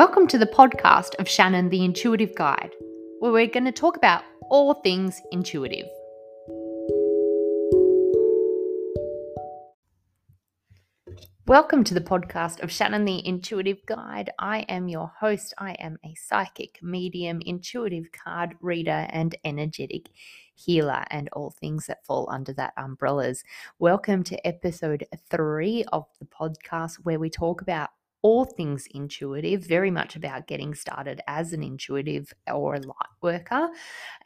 Welcome 0.00 0.26
to 0.28 0.38
the 0.38 0.46
podcast 0.46 1.14
of 1.18 1.28
Shannon 1.28 1.68
the 1.68 1.84
Intuitive 1.84 2.34
Guide, 2.34 2.70
where 3.18 3.32
we're 3.32 3.46
going 3.46 3.66
to 3.66 3.70
talk 3.70 3.98
about 3.98 4.24
all 4.48 4.72
things 4.72 5.20
intuitive. 5.30 5.84
Welcome 11.46 11.84
to 11.84 11.92
the 11.92 12.00
podcast 12.00 12.62
of 12.62 12.72
Shannon 12.72 13.04
the 13.04 13.26
Intuitive 13.28 13.84
Guide. 13.84 14.30
I 14.38 14.60
am 14.70 14.88
your 14.88 15.12
host. 15.20 15.52
I 15.58 15.72
am 15.72 15.98
a 16.02 16.14
psychic, 16.14 16.78
medium, 16.82 17.42
intuitive 17.44 18.10
card 18.10 18.54
reader, 18.62 19.06
and 19.10 19.34
energetic 19.44 20.08
healer, 20.54 21.04
and 21.10 21.28
all 21.34 21.50
things 21.50 21.88
that 21.88 22.06
fall 22.06 22.26
under 22.32 22.54
that 22.54 22.72
umbrellas. 22.78 23.44
Welcome 23.78 24.24
to 24.24 24.46
episode 24.46 25.04
three 25.28 25.84
of 25.92 26.06
the 26.18 26.24
podcast, 26.24 26.94
where 27.02 27.18
we 27.18 27.28
talk 27.28 27.60
about 27.60 27.90
all 28.22 28.44
things 28.44 28.86
intuitive, 28.92 29.62
very 29.62 29.90
much 29.90 30.16
about 30.16 30.46
getting 30.46 30.74
started 30.74 31.20
as 31.26 31.52
an 31.52 31.62
intuitive 31.62 32.32
or 32.52 32.74
a 32.74 32.80
light 32.80 32.94
worker. 33.22 33.68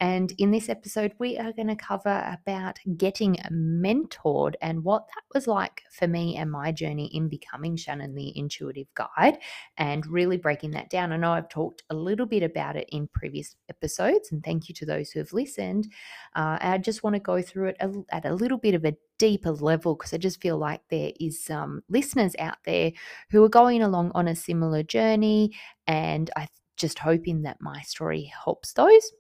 And 0.01 0.33
in 0.39 0.51
this 0.51 0.69
episode, 0.69 1.13
we 1.19 1.39
are 1.39 1.53
going 1.53 1.69
to 1.69 1.77
cover 1.77 2.25
about 2.27 2.79
getting 2.97 3.37
mentored 3.53 4.55
and 4.61 4.83
what 4.83 5.07
that 5.09 5.23
was 5.33 5.47
like 5.47 5.83
for 5.93 6.09
me 6.09 6.37
and 6.37 6.51
my 6.51 6.73
journey 6.73 7.11
in 7.15 7.29
becoming 7.29 7.77
Shannon 7.77 8.15
the 8.15 8.37
Intuitive 8.37 8.89
Guide 8.95 9.39
and 9.77 10.07
really 10.07 10.37
breaking 10.37 10.73
that 10.73 10.91
down. 10.91 11.13
I 11.13 11.17
know 11.17 11.33
I've 11.33 11.49
talked 11.49 11.83
a 11.91 11.95
little 11.95 12.27
bit 12.27 12.43
about 12.43 12.77
it 12.77 12.89
in 12.91 13.09
previous 13.09 13.55
episodes, 13.69 14.33
and 14.33 14.43
thank 14.43 14.69
you 14.69 14.75
to 14.77 14.87
those 14.87 15.11
who 15.11 15.21
have 15.21 15.33
listened. 15.33 15.87
Uh, 16.35 16.59
I 16.61 16.79
just 16.79 17.03
want 17.03 17.15
to 17.15 17.21
go 17.21 17.41
through 17.43 17.69
it 17.69 17.77
at 18.11 18.25
a 18.25 18.35
little 18.35 18.59
bit 18.59 18.75
of 18.75 18.85
a 18.85 18.97
deeper 19.25 19.53
level 19.53 19.95
because 19.95 20.13
I 20.13 20.19
just 20.19 20.43
feel 20.43 20.59
like 20.59 20.83
there 20.91 21.11
is 21.19 21.43
some 21.43 21.83
listeners 21.89 22.37
out 22.39 22.59
there 22.67 22.93
who 23.31 23.43
are 23.43 23.49
going 23.49 23.83
along 23.83 24.13
on 24.15 24.29
a 24.29 24.37
similar 24.37 24.83
journey, 24.83 25.53
and 25.87 26.31
I 26.37 26.47
just 26.77 26.99
hoping 26.99 27.41
that 27.43 27.57
my 27.59 27.81
story 27.81 28.31
helps 28.45 28.75
those 28.75 29.11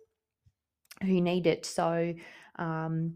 who 1.00 1.22
need 1.22 1.46
it. 1.46 1.64
So, 1.64 2.12
um, 2.56 3.14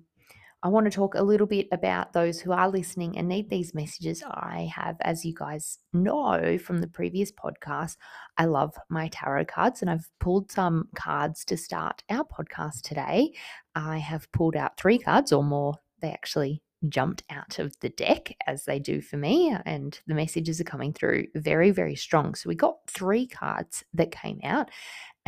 I 0.62 0.68
want 0.68 0.86
to 0.86 0.90
talk 0.90 1.14
a 1.14 1.22
little 1.22 1.46
bit 1.46 1.68
about 1.72 2.14
those 2.14 2.40
who 2.40 2.52
are 2.52 2.70
listening 2.70 3.18
and 3.18 3.28
need 3.28 3.50
these 3.50 3.74
messages. 3.74 4.24
I 4.26 4.70
have, 4.74 4.96
as 5.02 5.26
you 5.26 5.34
guys 5.34 5.78
know 5.92 6.56
from 6.56 6.80
the 6.80 6.88
previous 6.88 7.30
podcast, 7.30 7.96
I 8.38 8.46
love 8.46 8.74
my 8.88 9.08
tarot 9.08 9.44
cards 9.44 9.82
and 9.82 9.90
I've 9.90 10.08
pulled 10.20 10.50
some 10.50 10.88
cards 10.96 11.44
to 11.44 11.56
start 11.58 12.02
our 12.08 12.24
podcast 12.24 12.80
today. 12.80 13.34
I 13.74 13.98
have 13.98 14.32
pulled 14.32 14.56
out 14.56 14.78
three 14.78 14.98
cards 14.98 15.32
or 15.32 15.44
more. 15.44 15.74
They 16.00 16.10
actually 16.10 16.62
jumped 16.88 17.24
out 17.30 17.58
of 17.58 17.74
the 17.80 17.88
deck 17.88 18.36
as 18.46 18.64
they 18.64 18.78
do 18.78 19.00
for 19.00 19.16
me 19.16 19.56
and 19.64 20.00
the 20.06 20.14
messages 20.14 20.60
are 20.60 20.64
coming 20.64 20.92
through 20.92 21.26
very 21.34 21.70
very 21.70 21.96
strong. 21.96 22.34
So 22.34 22.48
we 22.48 22.54
got 22.54 22.78
three 22.86 23.26
cards 23.26 23.84
that 23.94 24.10
came 24.10 24.40
out 24.44 24.70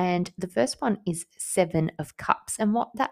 and 0.00 0.32
the 0.38 0.48
first 0.48 0.80
one 0.80 0.98
is 1.06 1.26
7 1.36 1.92
of 1.98 2.16
cups 2.16 2.56
and 2.58 2.72
what 2.72 2.88
that 2.94 3.10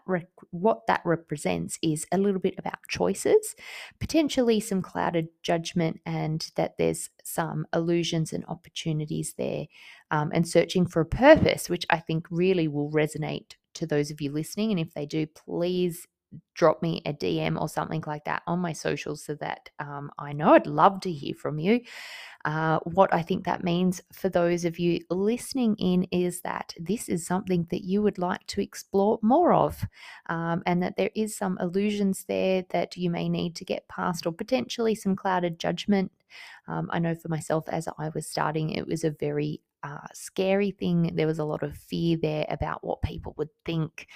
what 0.51 0.87
that 0.87 1.03
represents 1.05 1.79
is 1.83 2.07
a 2.11 2.17
little 2.17 2.41
bit 2.41 2.55
about 2.57 2.79
choices 2.89 3.55
potentially 4.01 4.59
some 4.59 4.81
clouded 4.81 5.29
judgment 5.43 6.01
and 6.07 6.51
that 6.57 6.79
there's 6.79 7.11
some 7.23 7.67
illusions 7.75 8.33
and 8.33 8.43
opportunities 8.49 9.35
there 9.37 9.67
um, 10.11 10.31
and 10.33 10.49
searching 10.49 10.87
for 10.87 11.01
a 11.01 11.07
purpose 11.07 11.69
which 11.69 11.85
i 11.91 11.99
think 11.99 12.27
really 12.31 12.69
will 12.69 12.91
resonate 12.91 13.57
to 13.75 13.87
those 13.87 14.11
of 14.11 14.23
you 14.23 14.33
listening 14.33 14.71
and 14.71 14.81
if 14.81 14.95
they 14.95 15.05
do 15.05 15.27
please 15.27 16.07
drop 16.55 16.83
me 16.83 17.01
a 17.07 17.13
DM 17.13 17.61
or 17.61 17.69
something 17.69 18.03
like 18.07 18.25
that 18.25 18.43
on 18.47 18.59
my 18.59 18.73
socials 18.73 19.25
so 19.25 19.35
that 19.37 19.71
um, 19.79 20.11
I 20.19 20.33
know 20.33 20.55
I'd 20.55 20.67
love 20.67 21.01
to 21.03 21.13
hear 21.13 21.35
from 21.35 21.59
you. 21.59 21.81
Uh, 22.45 22.79
what 22.85 23.13
I 23.13 23.23
think 23.23 23.45
that 23.45 23.65
means 23.65 24.01
for 24.13 24.29
those 24.29 24.65
of 24.65 24.79
you 24.79 25.01
listening 25.11 25.75
in 25.77 26.05
is 26.05 26.41
that 26.43 26.73
this 26.79 27.09
is 27.09 27.27
something 27.27 27.67
that 27.71 27.85
you 27.85 28.01
would 28.03 28.19
like 28.19 28.47
to 28.49 28.61
explore 28.61 29.19
more 29.23 29.53
of, 29.53 29.85
um, 30.27 30.63
and 30.65 30.83
that 30.83 30.97
there 30.97 31.11
is 31.15 31.37
some 31.37 31.59
illusions 31.61 32.25
there 32.29 32.65
that 32.71 32.97
you 32.97 33.11
may 33.11 33.29
need 33.29 33.57
to 33.57 33.65
get 33.65 33.89
past, 33.89 34.27
or 34.27 34.33
potentially 34.33 34.95
some 34.95 35.17
clouded 35.17 35.59
judgment. 35.59 36.13
Um, 36.69 36.89
I 36.93 36.99
know 36.99 37.15
for 37.15 37.29
myself, 37.29 37.69
as 37.69 37.89
I 37.99 38.11
was 38.15 38.27
starting, 38.27 38.71
it 38.71 38.87
was 38.87 39.03
a 39.05 39.11
very 39.11 39.61
uh, 39.83 40.07
scary 40.13 40.71
thing. 40.71 41.13
There 41.15 41.27
was 41.27 41.39
a 41.39 41.45
lot 41.45 41.63
of 41.63 41.77
fear 41.77 42.17
there 42.17 42.47
about 42.49 42.85
what 42.85 43.03
people 43.03 43.35
would 43.39 43.51
think. 43.65 44.09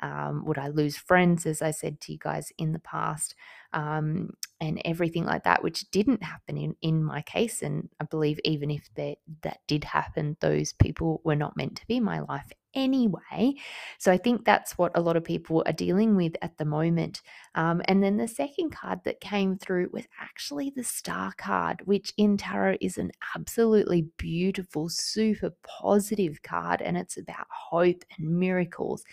Um, 0.00 0.44
would 0.46 0.58
I 0.58 0.68
lose 0.68 0.96
friends, 0.96 1.46
as 1.46 1.62
I 1.62 1.70
said 1.70 2.00
to 2.02 2.12
you 2.12 2.18
guys 2.18 2.52
in 2.58 2.72
the 2.72 2.78
past, 2.78 3.34
um, 3.72 4.30
and 4.60 4.80
everything 4.84 5.24
like 5.24 5.44
that, 5.44 5.62
which 5.62 5.90
didn't 5.90 6.22
happen 6.22 6.56
in, 6.56 6.76
in 6.82 7.04
my 7.04 7.22
case. 7.22 7.62
And 7.62 7.88
I 8.00 8.04
believe 8.04 8.40
even 8.44 8.70
if 8.70 8.88
that, 8.96 9.18
that 9.42 9.60
did 9.66 9.84
happen, 9.84 10.36
those 10.40 10.72
people 10.72 11.20
were 11.24 11.36
not 11.36 11.56
meant 11.56 11.76
to 11.76 11.86
be 11.86 11.96
in 11.98 12.04
my 12.04 12.20
life 12.20 12.50
anyway. 12.74 13.54
So 13.98 14.12
I 14.12 14.16
think 14.16 14.44
that's 14.44 14.78
what 14.78 14.92
a 14.94 15.00
lot 15.00 15.16
of 15.16 15.24
people 15.24 15.62
are 15.66 15.72
dealing 15.72 16.16
with 16.16 16.34
at 16.42 16.56
the 16.58 16.64
moment. 16.64 17.22
Um, 17.54 17.82
and 17.86 18.02
then 18.02 18.16
the 18.16 18.28
second 18.28 18.70
card 18.70 19.00
that 19.04 19.20
came 19.20 19.58
through 19.58 19.90
was 19.92 20.04
actually 20.20 20.72
the 20.74 20.84
star 20.84 21.32
card, 21.36 21.82
which 21.84 22.12
in 22.16 22.36
tarot 22.36 22.76
is 22.80 22.98
an 22.98 23.12
absolutely 23.36 24.06
beautiful, 24.16 24.88
super 24.88 25.50
positive 25.62 26.42
card. 26.42 26.82
And 26.82 26.96
it's 26.96 27.16
about 27.16 27.46
hope 27.50 28.04
and 28.18 28.38
miracles. 28.38 29.04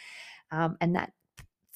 Um, 0.52 0.78
and 0.80 0.96
that 0.96 1.12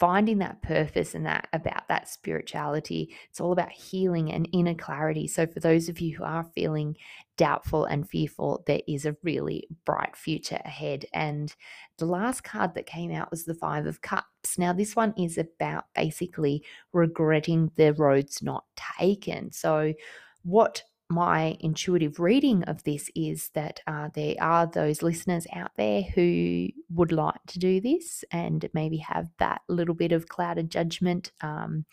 finding 0.01 0.39
that 0.39 0.63
purpose 0.63 1.13
and 1.13 1.27
that 1.27 1.47
about 1.53 1.87
that 1.87 2.09
spirituality. 2.09 3.15
It's 3.29 3.39
all 3.39 3.51
about 3.51 3.71
healing 3.71 4.31
and 4.31 4.49
inner 4.51 4.73
clarity. 4.73 5.27
So 5.27 5.45
for 5.45 5.59
those 5.59 5.89
of 5.89 6.01
you 6.01 6.17
who 6.17 6.23
are 6.23 6.49
feeling 6.55 6.97
doubtful 7.37 7.85
and 7.85 8.09
fearful 8.09 8.63
there 8.65 8.81
is 8.87 9.05
a 9.05 9.15
really 9.21 9.67
bright 9.85 10.15
future 10.15 10.59
ahead. 10.65 11.05
And 11.13 11.55
the 11.99 12.07
last 12.07 12.43
card 12.43 12.73
that 12.73 12.87
came 12.87 13.11
out 13.11 13.29
was 13.29 13.45
the 13.45 13.53
5 13.53 13.85
of 13.85 14.01
cups. 14.01 14.57
Now 14.57 14.73
this 14.73 14.95
one 14.95 15.13
is 15.19 15.37
about 15.37 15.85
basically 15.93 16.63
regretting 16.93 17.69
the 17.75 17.93
roads 17.93 18.41
not 18.41 18.65
taken. 18.97 19.51
So 19.51 19.93
what 20.41 20.81
my 21.11 21.57
intuitive 21.59 22.19
reading 22.19 22.63
of 22.63 22.83
this 22.83 23.09
is 23.15 23.49
that 23.53 23.81
uh, 23.85 24.09
there 24.13 24.35
are 24.39 24.65
those 24.65 25.01
listeners 25.01 25.45
out 25.53 25.71
there 25.75 26.01
who 26.01 26.69
would 26.89 27.11
like 27.11 27.43
to 27.47 27.59
do 27.59 27.81
this 27.81 28.23
and 28.31 28.69
maybe 28.73 28.97
have 28.97 29.29
that 29.37 29.61
little 29.67 29.93
bit 29.93 30.11
of 30.11 30.27
clouded 30.27 30.71
judgment 30.71 31.31
um, 31.41 31.85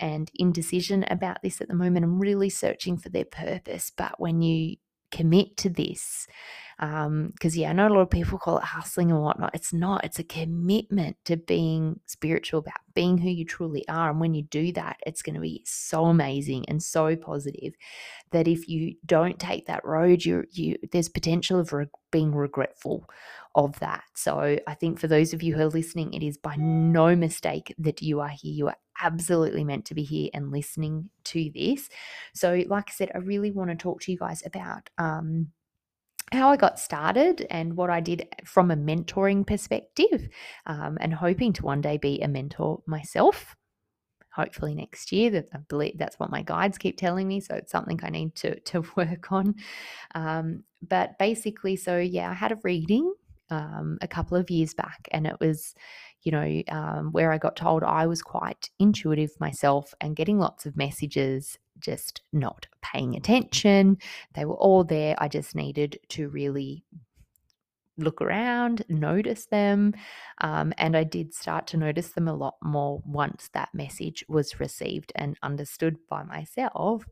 and 0.00 0.30
indecision 0.34 1.04
about 1.08 1.42
this 1.42 1.60
at 1.60 1.68
the 1.68 1.74
moment 1.74 2.04
and 2.04 2.20
really 2.20 2.50
searching 2.50 2.96
for 2.96 3.10
their 3.10 3.24
purpose. 3.24 3.92
But 3.94 4.18
when 4.18 4.42
you 4.42 4.76
commit 5.10 5.56
to 5.58 5.70
this, 5.70 6.26
because 6.78 7.06
um, 7.06 7.32
yeah, 7.52 7.70
I 7.70 7.72
know 7.72 7.88
a 7.88 7.90
lot 7.90 8.00
of 8.00 8.10
people 8.10 8.38
call 8.38 8.58
it 8.58 8.64
hustling 8.64 9.10
and 9.10 9.20
whatnot. 9.20 9.54
It's 9.54 9.72
not. 9.72 10.04
It's 10.04 10.18
a 10.18 10.24
commitment 10.24 11.16
to 11.26 11.36
being 11.36 12.00
spiritual, 12.06 12.60
about 12.60 12.74
being 12.94 13.18
who 13.18 13.30
you 13.30 13.44
truly 13.44 13.86
are. 13.88 14.10
And 14.10 14.20
when 14.20 14.34
you 14.34 14.42
do 14.42 14.72
that, 14.72 14.96
it's 15.06 15.22
going 15.22 15.34
to 15.34 15.40
be 15.40 15.62
so 15.64 16.06
amazing 16.06 16.64
and 16.68 16.82
so 16.82 17.14
positive 17.16 17.74
that 18.32 18.48
if 18.48 18.68
you 18.68 18.96
don't 19.06 19.38
take 19.38 19.66
that 19.66 19.84
road, 19.84 20.24
you 20.24 20.44
you 20.50 20.76
there's 20.90 21.08
potential 21.08 21.60
of 21.60 21.72
re- 21.72 21.86
being 22.10 22.34
regretful 22.34 23.08
of 23.54 23.78
that. 23.78 24.02
So 24.14 24.58
I 24.66 24.74
think 24.74 24.98
for 24.98 25.06
those 25.06 25.32
of 25.32 25.42
you 25.42 25.54
who 25.54 25.62
are 25.62 25.68
listening, 25.68 26.12
it 26.12 26.24
is 26.24 26.36
by 26.36 26.56
no 26.56 27.14
mistake 27.14 27.74
that 27.78 28.02
you 28.02 28.20
are 28.20 28.28
here. 28.28 28.52
You 28.52 28.68
are 28.68 28.76
absolutely 29.00 29.64
meant 29.64 29.84
to 29.86 29.94
be 29.94 30.02
here 30.02 30.30
and 30.34 30.50
listening 30.50 31.10
to 31.24 31.50
this. 31.54 31.88
So, 32.34 32.64
like 32.66 32.88
I 32.88 32.92
said, 32.92 33.10
I 33.14 33.18
really 33.18 33.50
want 33.50 33.70
to 33.70 33.76
talk 33.76 34.00
to 34.02 34.12
you 34.12 34.18
guys 34.18 34.42
about 34.44 34.90
um, 34.98 35.48
how 36.32 36.50
I 36.50 36.56
got 36.56 36.78
started 36.78 37.46
and 37.50 37.76
what 37.76 37.90
I 37.90 38.00
did 38.00 38.28
from 38.44 38.70
a 38.70 38.76
mentoring 38.76 39.46
perspective, 39.46 40.28
um, 40.66 40.98
and 41.00 41.14
hoping 41.14 41.52
to 41.54 41.64
one 41.64 41.80
day 41.80 41.96
be 41.96 42.20
a 42.20 42.28
mentor 42.28 42.82
myself. 42.86 43.56
Hopefully 44.34 44.74
next 44.74 45.12
year. 45.12 45.30
That 45.30 45.48
I 45.54 45.58
believe 45.68 45.96
that's 45.96 46.18
what 46.18 46.30
my 46.30 46.42
guides 46.42 46.76
keep 46.76 46.98
telling 46.98 47.28
me. 47.28 47.38
So 47.40 47.54
it's 47.54 47.70
something 47.70 48.00
I 48.02 48.10
need 48.10 48.34
to 48.36 48.58
to 48.60 48.84
work 48.96 49.30
on. 49.30 49.54
Um, 50.14 50.64
but 50.82 51.18
basically, 51.18 51.76
so 51.76 51.98
yeah, 51.98 52.30
I 52.30 52.34
had 52.34 52.52
a 52.52 52.58
reading 52.64 53.14
um, 53.50 53.98
a 54.00 54.08
couple 54.08 54.36
of 54.36 54.50
years 54.50 54.74
back, 54.74 55.08
and 55.12 55.26
it 55.26 55.36
was, 55.40 55.74
you 56.22 56.32
know, 56.32 56.62
um, 56.68 57.12
where 57.12 57.32
I 57.32 57.38
got 57.38 57.56
told 57.56 57.84
I 57.84 58.06
was 58.06 58.22
quite 58.22 58.70
intuitive 58.78 59.30
myself 59.38 59.94
and 60.00 60.16
getting 60.16 60.38
lots 60.38 60.66
of 60.66 60.76
messages 60.76 61.58
just 61.78 62.22
not 62.32 62.66
paying 62.82 63.14
attention. 63.14 63.98
They 64.34 64.44
were 64.44 64.54
all 64.54 64.84
there. 64.84 65.14
I 65.18 65.28
just 65.28 65.54
needed 65.54 65.98
to 66.10 66.28
really 66.28 66.84
look 67.96 68.20
around, 68.20 68.84
notice 68.88 69.46
them. 69.46 69.94
Um, 70.40 70.72
and 70.78 70.96
I 70.96 71.04
did 71.04 71.32
start 71.32 71.66
to 71.68 71.76
notice 71.76 72.08
them 72.10 72.28
a 72.28 72.34
lot 72.34 72.56
more 72.62 73.02
once 73.06 73.50
that 73.52 73.68
message 73.72 74.24
was 74.28 74.58
received 74.58 75.12
and 75.14 75.38
understood 75.42 75.96
by 76.08 76.24
myself. 76.24 77.04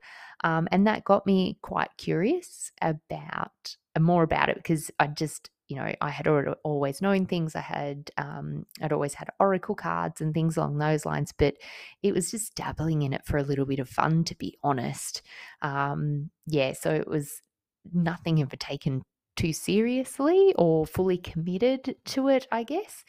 Um, 0.44 0.68
and 0.72 0.86
that 0.86 1.04
got 1.04 1.26
me 1.26 1.58
quite 1.62 1.90
curious 1.98 2.72
about 2.80 3.76
more 4.00 4.22
about 4.22 4.48
it 4.48 4.56
because 4.56 4.90
I 4.98 5.06
just 5.06 5.50
you 5.68 5.76
know, 5.76 5.92
I 6.00 6.10
had 6.10 6.26
always 6.64 7.00
known 7.00 7.26
things. 7.26 7.56
I 7.56 7.60
had, 7.60 8.10
um, 8.18 8.66
I'd 8.82 8.92
always 8.92 9.14
had 9.14 9.30
oracle 9.40 9.74
cards 9.74 10.20
and 10.20 10.34
things 10.34 10.56
along 10.56 10.78
those 10.78 11.06
lines, 11.06 11.32
but 11.36 11.54
it 12.02 12.12
was 12.12 12.30
just 12.30 12.54
dabbling 12.54 13.02
in 13.02 13.12
it 13.12 13.24
for 13.24 13.38
a 13.38 13.42
little 13.42 13.64
bit 13.64 13.78
of 13.78 13.88
fun, 13.88 14.24
to 14.24 14.36
be 14.36 14.58
honest. 14.62 15.22
Um, 15.62 16.30
yeah, 16.46 16.72
so 16.72 16.90
it 16.90 17.08
was 17.08 17.40
nothing 17.92 18.40
ever 18.40 18.56
taken 18.56 19.02
too 19.36 19.52
seriously 19.52 20.54
or 20.58 20.86
fully 20.86 21.16
committed 21.16 21.96
to 22.04 22.28
it, 22.28 22.46
I 22.52 22.64
guess. 22.64 23.04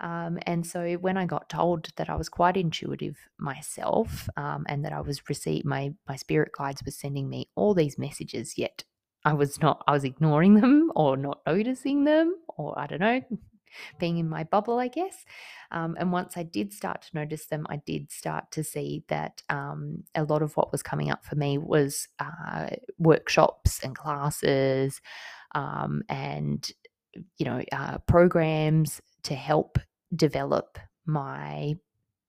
Um, 0.00 0.38
and 0.42 0.66
so 0.66 0.94
when 0.94 1.16
I 1.16 1.26
got 1.26 1.48
told 1.48 1.88
that 1.96 2.10
I 2.10 2.16
was 2.16 2.28
quite 2.28 2.56
intuitive 2.56 3.16
myself 3.38 4.28
um, 4.36 4.64
and 4.68 4.84
that 4.84 4.92
I 4.92 5.00
was 5.00 5.28
received 5.28 5.64
my 5.64 5.92
my 6.08 6.16
spirit 6.16 6.50
guides 6.56 6.82
were 6.84 6.92
sending 6.92 7.28
me 7.28 7.48
all 7.54 7.74
these 7.74 7.98
messages, 7.98 8.56
yet 8.56 8.84
I 9.28 9.34
was 9.34 9.60
not 9.60 9.84
I 9.86 9.92
was 9.92 10.04
ignoring 10.04 10.54
them 10.54 10.90
or 10.96 11.16
not 11.16 11.40
noticing 11.46 12.04
them 12.04 12.34
or 12.48 12.78
I 12.78 12.86
don't 12.86 13.00
know 13.00 13.20
being 13.98 14.16
in 14.16 14.26
my 14.26 14.44
bubble, 14.44 14.78
I 14.78 14.88
guess. 14.88 15.26
Um, 15.70 15.94
and 16.00 16.10
once 16.10 16.38
I 16.38 16.42
did 16.42 16.72
start 16.72 17.02
to 17.02 17.10
notice 17.14 17.46
them, 17.46 17.66
I 17.68 17.76
did 17.76 18.10
start 18.10 18.50
to 18.52 18.64
see 18.64 19.04
that 19.08 19.42
um, 19.50 20.04
a 20.14 20.24
lot 20.24 20.40
of 20.40 20.56
what 20.56 20.72
was 20.72 20.82
coming 20.82 21.10
up 21.10 21.22
for 21.22 21.36
me 21.36 21.58
was 21.58 22.08
uh, 22.18 22.68
workshops 22.98 23.80
and 23.84 23.94
classes 23.94 25.02
um, 25.54 26.02
and, 26.08 26.66
you 27.36 27.44
know, 27.44 27.62
uh, 27.72 27.98
programs 27.98 29.02
to 29.24 29.34
help 29.34 29.78
develop 30.16 30.78
my 31.04 31.76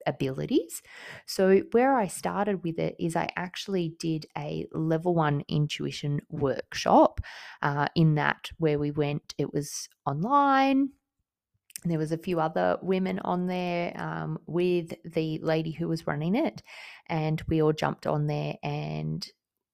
abilities. 0.10 0.82
So, 1.26 1.62
where 1.72 1.96
I 1.96 2.08
started 2.08 2.64
with 2.64 2.80
it 2.80 2.96
is 3.00 3.16
I 3.16 3.30
actually 3.36 3.96
did 4.00 4.26
a 4.38 4.68
level 4.74 5.16
one 5.16 5.44
intuition 5.48 6.22
workshop 6.30 7.22
uh, 7.62 7.88
in 7.96 8.16
that 8.16 8.50
where 8.58 8.80
we 8.80 8.92
went, 8.92 9.34
it 9.38 9.54
was 9.54 9.90
online 10.06 10.90
there 11.86 11.98
was 11.98 12.12
a 12.12 12.18
few 12.18 12.40
other 12.40 12.78
women 12.82 13.20
on 13.20 13.48
there 13.48 13.94
um, 14.00 14.38
with 14.48 14.94
the 15.06 15.40
lady 15.40 15.72
who 15.72 15.88
was 15.88 16.08
running 16.08 16.36
it 16.36 16.62
and 17.08 17.42
we 17.48 17.62
all 17.62 17.74
jumped 17.74 18.06
on 18.06 18.28
there 18.28 18.56
and 18.64 19.28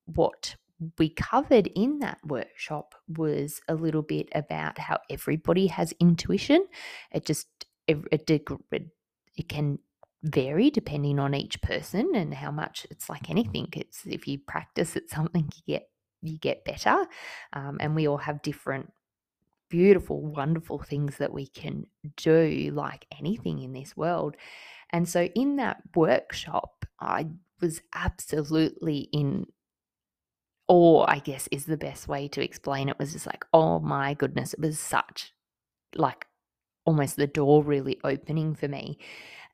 what 0.05 0.55
we 0.97 1.09
covered 1.09 1.67
in 1.75 1.99
that 1.99 2.19
workshop 2.25 2.95
was 3.07 3.61
a 3.67 3.75
little 3.75 4.01
bit 4.01 4.29
about 4.35 4.77
how 4.77 4.99
everybody 5.09 5.67
has 5.67 5.93
intuition 5.99 6.65
it 7.11 7.25
just 7.25 7.47
it, 7.87 7.97
it, 8.11 8.29
it 9.35 9.49
can 9.49 9.79
vary 10.25 10.69
depending 10.69 11.19
on 11.19 11.35
each 11.35 11.61
person 11.61 12.15
and 12.15 12.33
how 12.33 12.51
much 12.51 12.87
it's 12.89 13.09
like 13.09 13.29
anything 13.29 13.67
it's 13.73 14.05
if 14.07 14.27
you 14.27 14.39
practice 14.39 14.95
at 14.97 15.09
something 15.09 15.47
you 15.55 15.73
get 15.75 15.89
you 16.21 16.37
get 16.39 16.65
better 16.65 17.05
um, 17.53 17.77
and 17.79 17.95
we 17.95 18.07
all 18.07 18.17
have 18.17 18.41
different 18.41 18.91
beautiful, 19.69 20.21
wonderful 20.21 20.79
things 20.79 21.17
that 21.17 21.33
we 21.33 21.47
can 21.47 21.85
do, 22.17 22.71
like 22.73 23.05
anything 23.17 23.61
in 23.61 23.73
this 23.73 23.95
world. 23.97 24.35
And 24.91 25.07
so, 25.07 25.23
in 25.35 25.57
that 25.57 25.81
workshop, 25.95 26.85
I 26.99 27.27
was 27.61 27.81
absolutely 27.93 29.09
in 29.11 29.47
awe, 30.67 31.05
I 31.07 31.19
guess 31.19 31.47
is 31.51 31.65
the 31.65 31.77
best 31.77 32.07
way 32.07 32.27
to 32.29 32.43
explain 32.43 32.89
it. 32.89 32.99
Was 32.99 33.13
just 33.13 33.27
like, 33.27 33.45
oh 33.53 33.79
my 33.79 34.13
goodness, 34.13 34.53
it 34.53 34.59
was 34.59 34.79
such 34.79 35.33
like 35.95 36.25
almost 36.85 37.15
the 37.15 37.27
door 37.27 37.63
really 37.63 37.99
opening 38.03 38.55
for 38.55 38.67
me. 38.67 38.97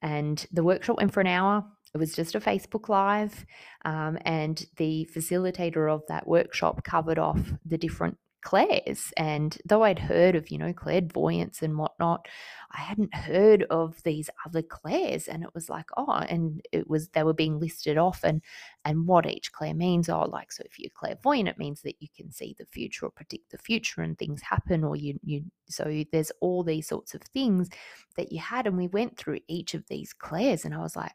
And 0.02 0.46
the 0.52 0.64
workshop 0.64 0.98
went 0.98 1.14
for 1.14 1.22
an 1.22 1.28
hour. 1.28 1.64
It 1.94 1.98
was 1.98 2.14
just 2.14 2.36
a 2.36 2.40
Facebook 2.40 2.90
Live. 2.90 3.46
Um, 3.86 4.18
and 4.26 4.66
the 4.78 5.10
facilitator 5.16 5.94
of 5.94 6.04
that 6.08 6.28
workshop 6.28 6.84
covered 6.84 7.20
off 7.20 7.40
the 7.66 7.78
different 7.78 8.18
clairs. 8.42 9.14
And 9.18 9.58
though 9.66 9.84
I'd 9.84 10.00
heard 10.00 10.36
of, 10.36 10.52
you 10.52 10.58
know, 10.58 10.74
clairvoyance 10.74 11.62
and 11.62 11.78
whatnot, 11.78 12.28
I 12.72 12.82
hadn't 12.82 13.14
heard 13.14 13.64
of 13.70 14.02
these 14.04 14.30
other 14.46 14.62
clairs. 14.62 15.28
And 15.28 15.44
it 15.44 15.54
was 15.54 15.70
like, 15.70 15.86
oh, 15.98 16.12
and 16.12 16.62
it 16.72 16.90
was 16.90 17.10
they 17.10 17.24
were 17.24 17.34
being 17.34 17.60
listed 17.60 17.98
off 17.98 18.24
and 18.24 18.42
and 18.86 19.08
what 19.08 19.30
each 19.30 19.52
clair 19.52 19.74
means. 19.74 20.10
Oh, 20.10 20.24
like 20.24 20.52
so 20.52 20.64
if 20.66 20.80
you're 20.80 20.92
clairvoyant, 20.94 21.50
it 21.50 21.58
means 21.58 21.82
that 21.84 21.96
you 22.00 22.08
can 22.16 22.32
see 22.32 22.56
the 22.58 22.66
future 22.66 23.06
or 23.06 23.12
predict 23.12 23.52
the 23.52 23.58
future 23.58 24.02
and 24.02 24.18
things 24.18 24.42
happen, 24.42 24.84
or 24.84 24.96
you 24.96 25.20
you 25.24 25.44
so 25.70 26.04
there's 26.12 26.32
all 26.42 26.64
these 26.64 26.88
sorts 26.88 27.14
of 27.14 27.22
things 27.22 27.70
that 28.18 28.32
you 28.32 28.40
had. 28.40 28.68
And 28.68 28.78
we 28.78 28.88
went 28.88 29.18
through 29.18 29.40
each 29.48 29.74
of 29.74 29.88
these 29.88 30.14
clairs, 30.14 30.66
and 30.66 30.74
I 30.74 30.80
was 30.80 30.96
like, 30.96 31.14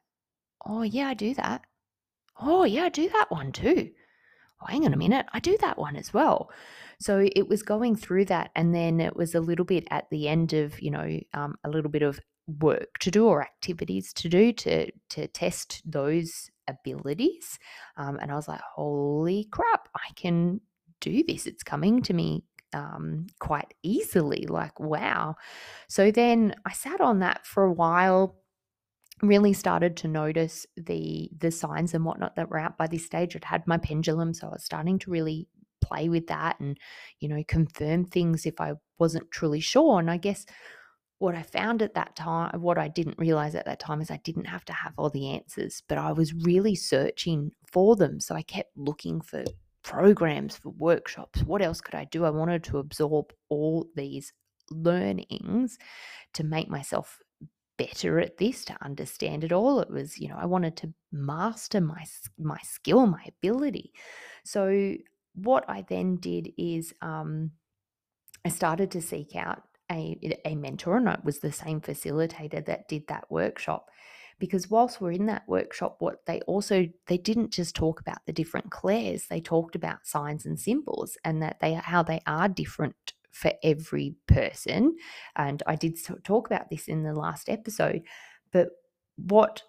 oh 0.66 0.82
yeah, 0.82 1.08
I 1.08 1.14
do 1.14 1.34
that. 1.34 1.62
Oh 2.40 2.64
yeah, 2.64 2.84
I 2.84 2.88
do 2.90 3.08
that 3.10 3.30
one 3.30 3.52
too 3.52 3.90
oh, 4.62 4.66
hang 4.66 4.84
on 4.84 4.92
a 4.94 4.96
minute, 4.96 5.26
I 5.32 5.40
do 5.40 5.56
that 5.60 5.78
one 5.78 5.96
as 5.96 6.12
well. 6.12 6.50
So 6.98 7.28
it 7.34 7.48
was 7.48 7.62
going 7.62 7.96
through 7.96 8.26
that. 8.26 8.50
And 8.54 8.74
then 8.74 9.00
it 9.00 9.16
was 9.16 9.34
a 9.34 9.40
little 9.40 9.64
bit 9.64 9.86
at 9.90 10.08
the 10.10 10.28
end 10.28 10.52
of, 10.52 10.80
you 10.80 10.90
know, 10.90 11.20
um, 11.34 11.56
a 11.64 11.68
little 11.68 11.90
bit 11.90 12.02
of 12.02 12.20
work 12.60 12.98
to 13.00 13.10
do 13.10 13.26
or 13.26 13.42
activities 13.42 14.12
to 14.14 14.28
do 14.28 14.52
to, 14.52 14.90
to 15.10 15.26
test 15.28 15.82
those 15.84 16.50
abilities. 16.68 17.58
Um, 17.96 18.18
and 18.20 18.30
I 18.30 18.34
was 18.34 18.48
like, 18.48 18.60
holy 18.74 19.48
crap, 19.50 19.88
I 19.94 20.12
can 20.14 20.60
do 21.00 21.22
this. 21.24 21.46
It's 21.46 21.62
coming 21.62 22.02
to 22.02 22.14
me 22.14 22.44
um, 22.72 23.26
quite 23.40 23.74
easily. 23.82 24.46
Like, 24.48 24.78
wow. 24.80 25.36
So 25.88 26.10
then 26.10 26.54
I 26.64 26.72
sat 26.72 27.00
on 27.00 27.18
that 27.20 27.46
for 27.46 27.64
a 27.64 27.72
while 27.72 28.36
really 29.22 29.52
started 29.52 29.96
to 29.98 30.08
notice 30.08 30.66
the 30.76 31.30
the 31.38 31.50
signs 31.50 31.94
and 31.94 32.04
whatnot 32.04 32.36
that 32.36 32.50
were 32.50 32.58
out 32.58 32.76
by 32.76 32.86
this 32.86 33.06
stage. 33.06 33.34
I'd 33.34 33.44
had 33.44 33.66
my 33.66 33.78
pendulum, 33.78 34.34
so 34.34 34.48
I 34.48 34.50
was 34.50 34.64
starting 34.64 34.98
to 35.00 35.10
really 35.10 35.48
play 35.82 36.08
with 36.08 36.26
that 36.26 36.58
and 36.58 36.78
you 37.20 37.28
know 37.28 37.42
confirm 37.46 38.04
things 38.04 38.46
if 38.46 38.60
I 38.60 38.74
wasn't 38.98 39.30
truly 39.30 39.60
sure. 39.60 39.98
And 40.00 40.10
I 40.10 40.16
guess 40.16 40.46
what 41.18 41.34
I 41.34 41.42
found 41.42 41.80
at 41.80 41.94
that 41.94 42.14
time, 42.14 42.60
what 42.60 42.76
I 42.78 42.88
didn't 42.88 43.18
realize 43.18 43.54
at 43.54 43.64
that 43.64 43.80
time 43.80 44.00
is 44.00 44.10
I 44.10 44.20
didn't 44.22 44.44
have 44.46 44.64
to 44.66 44.72
have 44.72 44.92
all 44.98 45.08
the 45.08 45.30
answers, 45.30 45.82
but 45.88 45.98
I 45.98 46.12
was 46.12 46.34
really 46.34 46.74
searching 46.74 47.52
for 47.72 47.96
them. 47.96 48.20
So 48.20 48.34
I 48.34 48.42
kept 48.42 48.76
looking 48.76 49.22
for 49.22 49.44
programs, 49.82 50.56
for 50.56 50.70
workshops. 50.70 51.42
What 51.42 51.62
else 51.62 51.80
could 51.80 51.94
I 51.94 52.04
do? 52.04 52.24
I 52.24 52.30
wanted 52.30 52.64
to 52.64 52.78
absorb 52.78 53.32
all 53.48 53.86
these 53.94 54.32
learnings 54.70 55.78
to 56.34 56.44
make 56.44 56.68
myself 56.68 57.18
better 57.76 58.18
at 58.20 58.38
this 58.38 58.64
to 58.66 58.76
understand 58.82 59.44
it 59.44 59.52
all. 59.52 59.80
It 59.80 59.90
was 59.90 60.18
you 60.18 60.28
know 60.28 60.36
i 60.38 60.46
wanted 60.46 60.76
to 60.78 60.92
master 61.12 61.80
my 61.80 62.04
my 62.38 62.58
skill 62.62 63.06
my 63.06 63.24
ability. 63.28 63.92
So 64.44 64.94
what 65.34 65.64
i 65.68 65.84
then 65.88 66.16
did 66.16 66.52
is 66.56 66.94
um, 67.02 67.50
i 68.44 68.48
started 68.48 68.90
to 68.92 69.02
seek 69.02 69.36
out 69.36 69.62
a, 69.90 70.38
a 70.44 70.54
mentor 70.54 70.96
and 70.96 71.08
it 71.08 71.24
was 71.24 71.38
the 71.38 71.52
same 71.52 71.80
facilitator 71.80 72.64
that 72.66 72.88
did 72.88 73.06
that 73.08 73.30
workshop. 73.30 73.88
Because 74.38 74.68
whilst 74.68 75.00
we're 75.00 75.12
in 75.12 75.26
that 75.26 75.48
workshop 75.48 75.96
what 76.00 76.26
they 76.26 76.40
also 76.42 76.86
they 77.06 77.16
didn't 77.16 77.52
just 77.52 77.74
talk 77.74 78.00
about 78.00 78.18
the 78.26 78.34
different 78.34 78.70
clairs 78.70 79.26
they 79.30 79.40
talked 79.40 79.74
about 79.74 80.06
signs 80.06 80.44
and 80.44 80.60
symbols 80.60 81.16
and 81.24 81.42
that 81.42 81.58
they 81.60 81.72
how 81.72 82.02
they 82.02 82.20
are 82.26 82.46
different 82.46 83.14
for 83.36 83.52
every 83.62 84.14
person. 84.26 84.96
And 85.36 85.62
I 85.66 85.76
did 85.76 85.98
talk 86.24 86.46
about 86.46 86.70
this 86.70 86.88
in 86.88 87.02
the 87.02 87.12
last 87.12 87.48
episode. 87.48 88.02
But 88.52 88.70
what 89.16 89.62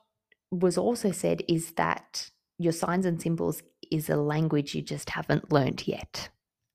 was 0.51 0.77
also 0.77 1.11
said 1.11 1.43
is 1.47 1.73
that 1.73 2.29
your 2.57 2.73
signs 2.73 3.05
and 3.05 3.21
symbols 3.21 3.61
is 3.91 4.09
a 4.09 4.15
language 4.15 4.73
you 4.73 4.81
just 4.81 5.09
haven't 5.09 5.51
learned 5.51 5.87
yet. 5.87 6.29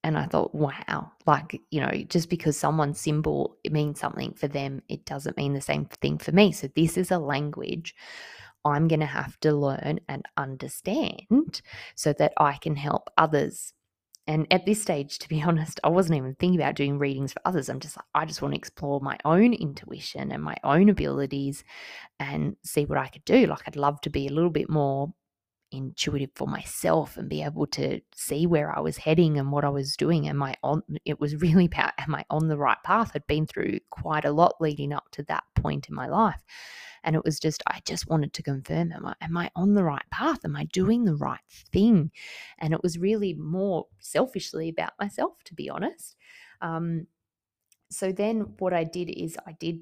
And 0.05 0.19
I 0.19 0.27
thought, 0.27 0.55
wow, 0.55 1.13
like, 1.27 1.61
you 1.71 1.81
know, 1.81 1.93
just 2.09 2.29
because 2.29 2.57
someone's 2.57 3.01
symbol 3.01 3.57
means 3.71 4.01
something 4.01 4.35
for 4.35 4.49
them, 4.49 4.83
it 4.89 5.05
doesn't 5.05 5.37
mean 5.37 5.55
the 5.55 5.61
same 5.61 5.87
thing 5.87 6.19
for 6.19 6.33
me. 6.33 6.53
So 6.53 6.69
this 6.75 6.97
is 6.97 7.11
a 7.11 7.19
language 7.19 7.95
I'm 8.65 8.89
going 8.89 9.01
to 9.01 9.07
have 9.07 9.39
to 9.41 9.53
learn 9.53 10.01
and 10.09 10.25
understand 10.37 11.63
so 11.95 12.13
that 12.15 12.33
I 12.37 12.55
can 12.59 12.77
help 12.77 13.11
others 13.17 13.73
and 14.27 14.47
at 14.53 14.67
this 14.67 14.81
stage, 14.81 15.19
to 15.19 15.29
be 15.29 15.43
honest, 15.47 15.81
I 15.83 15.89
wasn't 15.89 16.17
even 16.17 16.35
thinking 16.35 16.61
about 16.61 16.75
doing 16.75 16.99
readings 16.99 17.33
for 17.33 17.43
others. 17.45 17.69
I'm 17.69 17.81
just 17.81 17.97
like, 17.97 18.07
I 18.15 18.25
just 18.25 18.43
want 18.43 18.55
to 18.55 18.59
explore 18.59 19.01
my 19.01 19.19
own 19.25 19.53
intuition 19.53 20.31
and 20.33 20.43
my 20.43 20.57
own 20.65 20.89
abilities 20.89 21.65
and 22.21 22.57
see 22.65 22.85
what 22.85 22.99
I 22.99 23.09
could 23.09 23.25
do. 23.25 23.47
Like, 23.47 23.63
I'd 23.67 23.77
love 23.77 24.01
to 24.03 24.11
be 24.11 24.27
a 24.27 24.33
little 24.33 24.51
bit 24.51 24.71
more 24.71 25.13
intuitive 25.73 26.31
for 26.35 26.47
myself 26.47 27.17
and 27.17 27.29
be 27.29 27.43
able 27.43 27.67
to 27.67 28.01
see 28.15 28.47
where 28.47 28.77
I 28.77 28.81
was 28.81 28.99
heading 28.99 29.39
and 29.39 29.51
what 29.51 29.65
I 29.65 29.69
was 29.71 29.97
doing. 29.97 30.29
Am 30.29 30.43
I 30.43 30.55
on? 30.63 30.83
It 31.05 31.21
was 31.21 31.37
really 31.37 31.67
about, 31.67 31.93
am 31.99 32.15
I 32.15 32.25
on 32.31 32.49
the 32.49 32.59
right 32.59 32.83
path? 32.85 33.13
I'd 33.15 33.27
been 33.27 33.47
through 33.47 33.81
quite 33.91 34.25
a 34.25 34.33
lot 34.33 34.61
leading 34.61 34.93
up 34.93 35.11
to 35.13 35.23
that 35.25 35.45
point 35.55 35.89
in 35.89 35.95
my 35.95 36.09
life. 36.09 36.43
And 37.05 37.17
it 37.17 37.25
was 37.25 37.41
just, 37.41 37.63
I 37.67 37.81
just 37.85 38.09
wanted 38.09 38.33
to 38.35 38.43
confirm, 38.43 38.93
am 38.93 39.07
I, 39.07 39.15
am 39.21 39.37
I 39.37 39.51
on 39.57 39.75
the 39.75 39.83
right 39.83 40.09
path? 40.11 40.45
Am 40.45 40.55
I 40.55 40.65
doing 40.65 41.05
the 41.05 41.17
right 41.17 41.41
thing? 41.73 42.13
And 42.59 42.73
it 42.73 42.83
was 42.83 42.99
really 42.99 43.35
more 43.35 43.87
selfishly 43.99 44.69
about 44.69 44.93
myself, 45.01 45.43
to 45.47 45.55
be 45.55 45.69
honest. 45.69 46.17
Um, 46.61 47.09
so 47.91 48.13
then 48.13 48.55
what 48.59 48.73
I 48.73 48.85
did 48.85 49.11
is 49.11 49.37
I 49.47 49.53
did, 49.53 49.81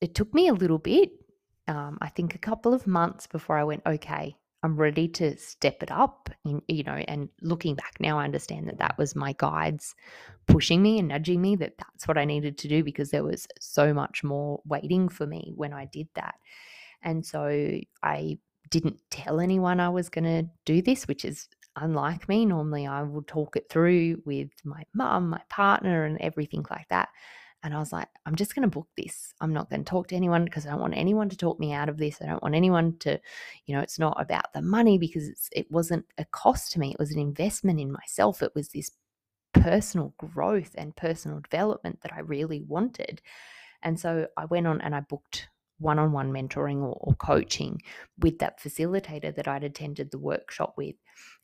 it 0.00 0.14
took 0.14 0.34
me 0.34 0.48
a 0.48 0.54
little 0.54 0.78
bit, 0.78 1.12
um, 1.66 1.98
I 2.00 2.08
think 2.08 2.34
a 2.34 2.38
couple 2.38 2.72
of 2.72 2.86
months 2.86 3.26
before 3.26 3.58
I 3.58 3.64
went, 3.64 3.82
okay, 3.86 4.36
I'm 4.62 4.76
ready 4.76 5.06
to 5.08 5.36
step 5.36 5.82
it 5.82 5.90
up. 5.90 6.30
In, 6.44 6.62
you 6.68 6.82
know, 6.82 6.92
and 6.92 7.28
looking 7.42 7.74
back 7.74 7.94
now, 8.00 8.18
I 8.18 8.24
understand 8.24 8.68
that 8.68 8.78
that 8.78 8.98
was 8.98 9.14
my 9.14 9.34
guides 9.38 9.94
pushing 10.46 10.82
me 10.82 10.98
and 10.98 11.08
nudging 11.08 11.40
me 11.40 11.54
that 11.56 11.78
that's 11.78 12.08
what 12.08 12.18
I 12.18 12.24
needed 12.24 12.58
to 12.58 12.68
do 12.68 12.82
because 12.82 13.10
there 13.10 13.24
was 13.24 13.46
so 13.60 13.94
much 13.94 14.24
more 14.24 14.60
waiting 14.66 15.08
for 15.08 15.26
me 15.26 15.52
when 15.54 15.72
I 15.72 15.84
did 15.86 16.08
that. 16.14 16.34
And 17.02 17.24
so 17.24 17.78
I 18.02 18.38
didn't 18.70 18.98
tell 19.10 19.40
anyone 19.40 19.80
I 19.80 19.88
was 19.88 20.08
going 20.08 20.24
to 20.24 20.48
do 20.64 20.82
this, 20.82 21.06
which 21.06 21.24
is 21.24 21.48
unlike 21.76 22.28
me. 22.28 22.44
Normally, 22.44 22.86
I 22.86 23.02
would 23.02 23.26
talk 23.26 23.56
it 23.56 23.68
through 23.70 24.22
with 24.24 24.50
my 24.64 24.82
mum, 24.94 25.30
my 25.30 25.40
partner, 25.48 26.04
and 26.04 26.20
everything 26.20 26.64
like 26.70 26.88
that. 26.88 27.08
And 27.62 27.74
I 27.74 27.78
was 27.78 27.92
like, 27.92 28.08
I'm 28.24 28.36
just 28.36 28.54
going 28.54 28.68
to 28.68 28.74
book 28.74 28.88
this. 28.96 29.34
I'm 29.40 29.52
not 29.52 29.68
going 29.68 29.84
to 29.84 29.88
talk 29.90 30.08
to 30.08 30.14
anyone 30.14 30.44
because 30.44 30.66
I 30.66 30.70
don't 30.70 30.80
want 30.80 30.96
anyone 30.96 31.28
to 31.28 31.36
talk 31.36 31.58
me 31.58 31.72
out 31.72 31.88
of 31.88 31.98
this. 31.98 32.18
I 32.22 32.26
don't 32.26 32.42
want 32.42 32.54
anyone 32.54 32.96
to, 33.00 33.20
you 33.66 33.74
know, 33.74 33.82
it's 33.82 33.98
not 33.98 34.20
about 34.20 34.52
the 34.54 34.62
money 34.62 34.96
because 34.96 35.48
it 35.52 35.70
wasn't 35.70 36.06
a 36.18 36.24
cost 36.26 36.72
to 36.72 36.80
me. 36.80 36.92
It 36.92 36.98
was 37.00 37.10
an 37.10 37.18
investment 37.18 37.80
in 37.80 37.90
myself. 37.90 38.42
It 38.42 38.52
was 38.54 38.68
this 38.68 38.92
personal 39.52 40.14
growth 40.18 40.74
and 40.76 40.94
personal 40.94 41.40
development 41.40 42.00
that 42.02 42.12
I 42.12 42.20
really 42.20 42.62
wanted. 42.62 43.20
And 43.82 43.98
so 43.98 44.28
I 44.36 44.44
went 44.44 44.66
on 44.66 44.80
and 44.80 44.94
I 44.94 45.00
booked 45.00 45.48
one 45.78 45.98
on 45.98 46.12
one 46.12 46.32
mentoring 46.32 46.78
or, 46.78 46.96
or, 47.00 47.14
coaching 47.14 47.80
with 48.18 48.40
that 48.40 48.60
facilitator 48.60 49.34
that 49.34 49.46
I'd 49.46 49.62
attended 49.62 50.10
the 50.10 50.18
workshop 50.18 50.74
with. 50.76 50.96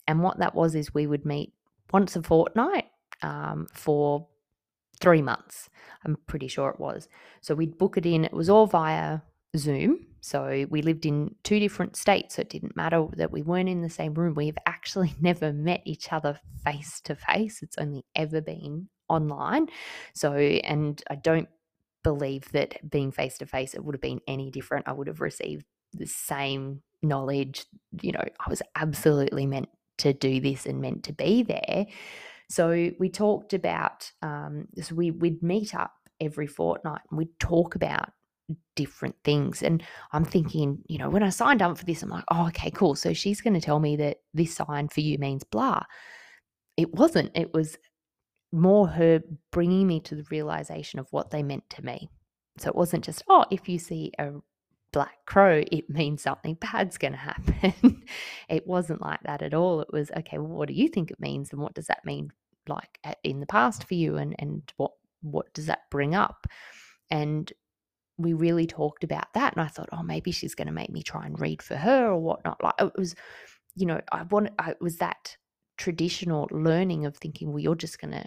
And 0.09 0.23
what 0.23 0.38
that 0.38 0.54
was 0.54 0.75
is 0.75 0.92
we 0.92 1.06
would 1.06 1.25
meet 1.25 1.52
once 1.92 2.16
a 2.16 2.23
fortnight 2.23 2.87
um, 3.23 3.68
for 3.73 4.26
three 5.04 5.23
months. 5.23 5.70
I'm 6.04 6.16
pretty 6.26 6.49
sure 6.49 6.70
it 6.70 6.80
was. 6.80 7.08
So 7.40 7.54
we'd 7.54 7.78
book 7.78 7.96
it 7.96 8.06
in. 8.06 8.25
It 8.25 8.32
was 8.32 8.50
all 8.50 8.66
via 8.66 9.20
Zoom. 9.56 10.06
So 10.20 10.66
we 10.70 10.82
lived 10.82 11.04
in 11.04 11.34
two 11.44 11.61
different 11.61 11.96
states. 11.96 12.37
So 12.37 12.42
it 12.42 12.49
didn't 12.49 12.76
matter 12.76 13.06
that 13.16 13.30
we 13.30 13.42
weren't 13.42 13.68
in 13.68 13.82
the 13.82 13.90
same 13.90 14.14
room. 14.14 14.34
We've 14.34 14.58
actually 14.66 15.14
never 15.20 15.52
met 15.52 15.82
each 15.84 16.12
other 16.12 16.40
face 16.64 17.00
to 17.02 17.14
face. 17.14 17.62
It's 17.62 17.78
only 17.78 18.04
ever 18.16 18.40
been 18.40 18.88
online. 19.08 19.66
So, 20.14 20.32
and 20.32 21.02
I 21.11 21.16
don't 21.16 21.49
believe 22.02 22.50
that 22.52 22.90
being 22.90 23.12
face 23.12 23.38
to 23.38 23.46
face, 23.46 23.75
it 23.75 23.84
would 23.84 23.94
have 23.94 24.00
been 24.00 24.20
any 24.26 24.50
different. 24.50 24.88
I 24.88 24.92
would 24.92 25.08
have 25.08 25.20
received 25.20 25.64
the 25.92 26.06
same 26.06 26.82
knowledge. 27.02 27.66
You 28.00 28.12
know, 28.12 28.25
I 28.40 28.49
was 28.49 28.62
absolutely 28.76 29.46
meant 29.46 29.68
to 29.99 30.12
do 30.12 30.40
this 30.40 30.66
and 30.66 30.80
meant 30.80 31.04
to 31.04 31.12
be 31.12 31.42
there. 31.42 31.87
So 32.48 32.90
we 32.98 33.08
talked 33.08 33.54
about, 33.54 34.10
um, 34.22 34.66
so 34.80 34.94
we, 34.94 35.10
we'd 35.10 35.42
meet 35.42 35.74
up 35.74 35.92
every 36.20 36.46
fortnight 36.46 37.00
and 37.10 37.18
we'd 37.18 37.38
talk 37.38 37.74
about 37.74 38.10
different 38.76 39.16
things. 39.24 39.62
And 39.62 39.82
I'm 40.12 40.24
thinking, 40.24 40.78
you 40.86 40.98
know, 40.98 41.08
when 41.08 41.22
I 41.22 41.30
signed 41.30 41.62
up 41.62 41.78
for 41.78 41.84
this, 41.84 42.02
I'm 42.02 42.10
like, 42.10 42.24
oh, 42.30 42.48
okay, 42.48 42.70
cool. 42.70 42.94
So 42.94 43.12
she's 43.12 43.40
going 43.40 43.54
to 43.54 43.60
tell 43.60 43.80
me 43.80 43.96
that 43.96 44.18
this 44.34 44.54
sign 44.54 44.88
for 44.88 45.00
you 45.00 45.18
means 45.18 45.44
blah. 45.44 45.82
It 46.76 46.92
wasn't. 46.94 47.30
It 47.34 47.54
was 47.54 47.78
more 48.52 48.86
her 48.86 49.20
bringing 49.50 49.86
me 49.86 50.00
to 50.00 50.14
the 50.14 50.26
realization 50.30 50.98
of 50.98 51.08
what 51.10 51.30
they 51.30 51.42
meant 51.42 51.68
to 51.70 51.84
me. 51.84 52.10
So 52.58 52.68
it 52.68 52.76
wasn't 52.76 53.04
just, 53.04 53.24
oh, 53.28 53.44
if 53.50 53.68
you 53.68 53.78
see 53.78 54.12
a 54.18 54.30
black 54.94 55.26
crow, 55.26 55.64
it 55.70 55.90
means 55.90 56.22
something 56.22 56.54
bad's 56.54 56.96
going 56.96 57.12
to 57.12 57.18
happen. 57.18 58.04
it 58.48 58.66
wasn't 58.66 59.02
like 59.02 59.20
that 59.24 59.42
at 59.42 59.52
all. 59.52 59.80
It 59.80 59.92
was, 59.92 60.10
okay, 60.18 60.38
well, 60.38 60.56
what 60.56 60.68
do 60.68 60.74
you 60.74 60.88
think 60.88 61.10
it 61.10 61.20
means? 61.20 61.52
And 61.52 61.60
what 61.60 61.74
does 61.74 61.88
that 61.88 62.06
mean 62.06 62.30
like 62.68 63.00
in 63.24 63.40
the 63.40 63.46
past 63.46 63.84
for 63.84 63.94
you? 63.94 64.16
And, 64.16 64.36
and 64.38 64.62
what, 64.76 64.92
what 65.20 65.52
does 65.52 65.66
that 65.66 65.90
bring 65.90 66.14
up? 66.14 66.46
And 67.10 67.52
we 68.18 68.34
really 68.34 68.68
talked 68.68 69.02
about 69.02 69.34
that. 69.34 69.54
And 69.54 69.62
I 69.62 69.66
thought, 69.66 69.88
oh, 69.90 70.04
maybe 70.04 70.30
she's 70.30 70.54
going 70.54 70.68
to 70.68 70.72
make 70.72 70.90
me 70.90 71.02
try 71.02 71.26
and 71.26 71.40
read 71.40 71.60
for 71.60 71.74
her 71.74 72.06
or 72.06 72.18
whatnot. 72.18 72.62
Like 72.62 72.74
it 72.78 72.92
was, 72.96 73.16
you 73.74 73.86
know, 73.86 74.00
I 74.12 74.22
wanted, 74.22 74.52
I, 74.60 74.70
it 74.70 74.80
was 74.80 74.98
that 74.98 75.36
traditional 75.76 76.48
learning 76.52 77.04
of 77.04 77.16
thinking, 77.16 77.50
well, 77.50 77.58
you're 77.58 77.74
just 77.74 77.98
going 77.98 78.12
to 78.12 78.24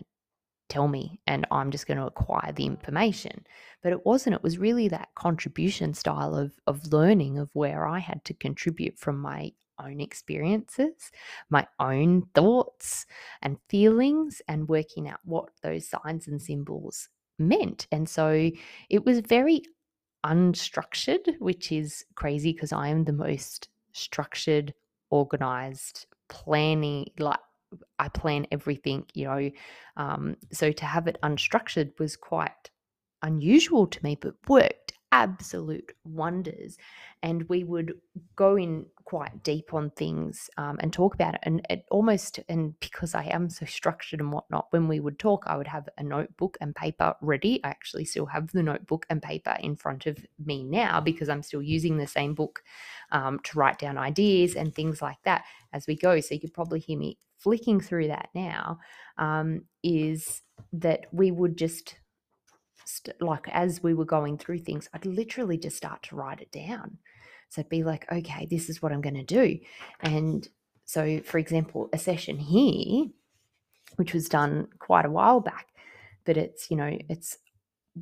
tell 0.70 0.88
me 0.88 1.20
and 1.28 1.46
I'm 1.52 1.72
just 1.72 1.88
going 1.88 1.98
to 1.98 2.06
acquire 2.06 2.52
the 2.52 2.66
information. 2.66 3.46
But 3.82 3.92
it 3.94 4.06
wasn't. 4.06 4.36
It 4.36 4.44
was 4.44 4.58
really 4.58 4.88
that 4.90 5.10
contribution 5.16 5.94
style 5.94 6.36
of, 6.36 6.54
of 6.68 6.92
learning 6.92 7.38
of 7.38 7.50
where 7.54 7.88
I 7.88 8.00
had 8.00 8.24
to 8.26 8.34
contribute 8.34 8.98
from 8.98 9.20
my 9.20 9.52
own 9.80 10.00
experiences, 10.00 11.12
my 11.50 11.68
own 11.80 12.24
thoughts 12.34 13.06
and 13.42 13.58
feelings, 13.70 14.42
and 14.48 14.68
working 14.68 15.08
out 15.08 15.20
what 15.24 15.50
those 15.62 15.88
signs 15.88 16.28
and 16.28 16.42
symbols 16.42 17.10
meant. 17.40 17.88
And 17.92 18.10
so 18.10 18.52
it 18.90 19.06
was 19.06 19.20
very 19.20 19.62
unstructured, 20.26 21.40
which 21.40 21.72
is 21.72 22.06
crazy 22.16 22.54
because 22.54 22.74
I 22.74 22.90
am 22.90 23.06
the 23.06 23.14
most 23.14 23.70
structured, 23.94 24.74
organized, 25.10 26.08
planning, 26.28 27.08
like 27.20 27.40
I 28.00 28.10
plan 28.10 28.48
everything, 28.52 29.06
you 29.14 29.26
know. 29.26 29.52
Um, 29.96 30.38
so 30.52 30.72
to 30.72 30.86
have 30.86 31.08
it 31.08 31.18
unstructured 31.24 31.98
was 32.00 32.16
quite 32.16 32.70
unusual 33.22 33.88
to 33.88 34.04
me, 34.04 34.18
but 34.20 34.36
worked 34.48 34.94
absolute 35.12 35.94
wonders. 36.04 36.78
And 37.24 37.48
we 37.50 37.64
would 37.64 37.94
go 38.36 38.58
in 38.58 38.86
quite 39.06 39.42
deep 39.42 39.74
on 39.74 39.90
things 39.92 40.50
um, 40.58 40.78
and 40.82 40.92
talk 40.92 41.16
about 41.16 41.36
it. 41.36 41.40
And 41.44 41.66
it 41.70 41.86
almost, 41.90 42.40
and 42.50 42.78
because 42.80 43.16
I 43.16 43.24
am 43.24 43.50
so 43.50 43.66
structured 43.66 44.20
and 44.20 44.32
whatnot, 44.32 44.68
when 44.72 44.88
we 44.88 45.00
would 45.00 45.18
talk, 45.18 45.46
I 45.48 45.56
would 45.56 45.68
have 45.68 45.88
a 45.98 46.04
notebook 46.04 46.58
and 46.60 46.76
paper 46.76 47.16
ready. 47.22 47.62
I 47.64 47.70
actually 47.70 48.06
still 48.06 48.26
have 48.26 48.52
the 48.52 48.64
notebook 48.64 49.06
and 49.10 49.22
paper 49.22 49.56
in 49.62 49.76
front 49.78 50.06
of 50.08 50.26
me 50.44 50.64
now 50.64 51.00
because 51.00 51.30
I'm 51.30 51.44
still 51.44 51.62
using 51.62 51.98
the 51.98 52.08
same 52.08 52.34
book 52.34 52.62
um, 53.12 53.40
to 53.46 53.58
write 53.58 53.80
down 53.80 53.98
ideas 53.98 54.56
and 54.56 54.76
things 54.76 55.02
like 55.02 55.22
that 55.24 55.46
as 55.72 55.88
we 55.88 55.96
go. 55.96 56.20
So 56.20 56.36
you 56.36 56.42
could 56.42 56.54
probably 56.54 56.80
hear 56.80 56.98
me 56.98 57.18
flicking 57.38 57.80
through 57.80 58.08
that 58.08 58.30
now. 58.36 58.80
Um, 59.18 59.62
is 59.84 60.42
that 60.74 61.06
we 61.12 61.32
would 61.32 61.58
just 61.58 61.96
st- 62.86 63.22
like 63.22 63.48
as 63.50 63.82
we 63.84 63.94
were 63.94 64.06
going 64.06 64.38
through 64.38 64.60
things, 64.60 64.90
I'd 64.94 65.06
literally 65.06 65.58
just 65.58 65.78
start 65.78 66.04
to 66.04 66.16
write 66.16 66.42
it 66.42 66.52
down. 66.52 66.98
So 67.50 67.62
I'd 67.62 67.70
be 67.70 67.84
like, 67.84 68.12
okay, 68.12 68.48
this 68.50 68.70
is 68.70 68.82
what 68.82 68.92
I'm 68.92 69.02
going 69.02 69.16
to 69.16 69.24
do. 69.24 69.58
And 70.02 70.48
so, 70.86 71.20
for 71.22 71.38
example, 71.38 71.90
a 71.94 71.98
session 71.98 72.38
here, 72.38 73.06
which 73.96 74.14
was 74.14 74.28
done 74.28 74.68
quite 74.80 75.06
a 75.06 75.12
while 75.12 75.40
back, 75.40 75.68
but 76.26 76.38
it's, 76.38 76.70
you 76.70 76.78
know, 76.78 76.98
it's 77.10 77.38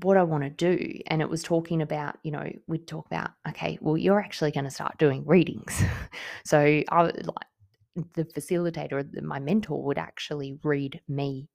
what 0.01 0.17
I 0.17 0.23
want 0.23 0.43
to 0.43 0.49
do. 0.49 0.99
And 1.07 1.21
it 1.21 1.29
was 1.29 1.43
talking 1.43 1.81
about, 1.81 2.17
you 2.23 2.31
know, 2.31 2.49
we'd 2.67 2.87
talk 2.87 3.05
about, 3.05 3.31
okay, 3.49 3.77
well, 3.81 3.97
you're 3.97 4.19
actually 4.19 4.51
going 4.51 4.65
to 4.65 4.71
start 4.71 4.97
doing 4.97 5.23
readings. 5.25 5.81
so 6.45 6.59
I 6.59 7.01
like 7.01 7.47
the 8.13 8.25
facilitator, 8.25 9.21
my 9.21 9.39
mentor 9.39 9.81
would 9.83 9.97
actually 9.97 10.57
read 10.63 11.01
me 11.07 11.47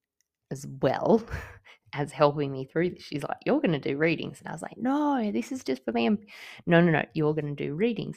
as 0.51 0.67
well 0.81 1.23
as 1.95 2.13
helping 2.13 2.53
me 2.53 2.65
through 2.65 2.91
this. 2.91 3.03
She's 3.03 3.23
like, 3.23 3.39
You're 3.45 3.61
going 3.61 3.73
to 3.73 3.79
do 3.79 3.97
readings. 3.97 4.41
And 4.41 4.49
I 4.49 4.53
was 4.53 4.63
like, 4.63 4.77
No, 4.77 5.31
this 5.33 5.53
is 5.53 5.65
just 5.65 5.85
for 5.85 5.93
me. 5.93 6.07
I'm, 6.07 6.19
no, 6.67 6.81
no, 6.81 6.91
no, 6.91 7.05
you're 7.15 7.35
going 7.35 7.55
to 7.55 7.65
do 7.65 7.75
readings. 7.75 8.17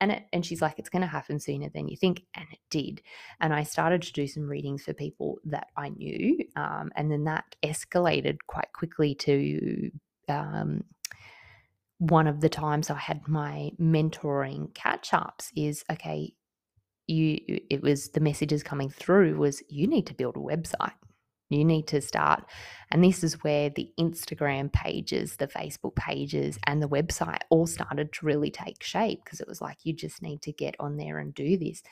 And, 0.00 0.10
it, 0.10 0.24
and 0.32 0.44
she's 0.44 0.60
like, 0.60 0.78
It's 0.78 0.88
going 0.88 1.02
to 1.02 1.08
happen 1.08 1.38
sooner 1.40 1.68
than 1.72 1.88
you 1.88 1.96
think. 1.96 2.22
And 2.34 2.46
it 2.52 2.58
did. 2.70 3.02
And 3.40 3.54
I 3.54 3.62
started 3.62 4.02
to 4.02 4.12
do 4.12 4.26
some 4.26 4.48
readings 4.48 4.84
for 4.84 4.92
people 4.92 5.38
that 5.44 5.68
I 5.76 5.90
knew. 5.90 6.38
Um, 6.56 6.90
and 6.96 7.10
then 7.10 7.24
that 7.24 7.44
escalated 7.62 8.38
quite 8.46 8.72
quickly 8.72 9.14
to 9.16 9.90
um, 10.28 10.84
one 11.98 12.26
of 12.26 12.40
the 12.40 12.48
times 12.48 12.90
I 12.90 12.98
had 12.98 13.28
my 13.28 13.70
mentoring 13.80 14.74
catch 14.74 15.14
ups 15.14 15.52
is 15.54 15.84
okay, 15.90 16.34
you, 17.06 17.38
it 17.70 17.82
was 17.82 18.10
the 18.10 18.20
messages 18.20 18.62
coming 18.62 18.90
through 18.90 19.36
was 19.36 19.62
you 19.68 19.86
need 19.86 20.06
to 20.06 20.14
build 20.14 20.36
a 20.36 20.40
website 20.40 20.92
you 21.52 21.64
need 21.64 21.86
to 21.88 22.00
start. 22.00 22.44
And 22.90 23.02
this 23.02 23.22
is 23.22 23.42
where 23.42 23.70
the 23.70 23.90
Instagram 23.98 24.72
pages, 24.72 25.36
the 25.36 25.46
Facebook 25.46 25.94
pages, 25.94 26.58
and 26.66 26.82
the 26.82 26.88
website 26.88 27.40
all 27.50 27.66
started 27.66 28.12
to 28.12 28.26
really 28.26 28.50
take 28.50 28.82
shape 28.82 29.20
because 29.24 29.40
it 29.40 29.48
was 29.48 29.60
like, 29.60 29.78
you 29.84 29.92
just 29.92 30.22
need 30.22 30.42
to 30.42 30.52
get 30.52 30.76
on 30.80 30.96
there 30.96 31.18
and 31.18 31.34
do 31.34 31.56
this. 31.56 31.82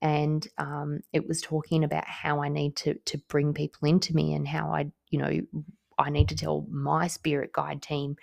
And 0.00 0.46
um, 0.58 1.00
it 1.12 1.28
was 1.28 1.40
talking 1.40 1.84
about 1.84 2.08
how 2.08 2.42
I 2.42 2.48
need 2.48 2.74
to 2.76 2.94
to 2.94 3.18
bring 3.28 3.54
people 3.54 3.88
into 3.88 4.14
me 4.14 4.34
and 4.34 4.48
how 4.48 4.72
I, 4.72 4.90
you 5.10 5.18
know, 5.18 5.40
I 5.98 6.10
need 6.10 6.28
to 6.30 6.36
tell 6.36 6.66
my 6.68 7.06
spirit 7.06 7.52
guide 7.52 7.82
team 7.82 8.16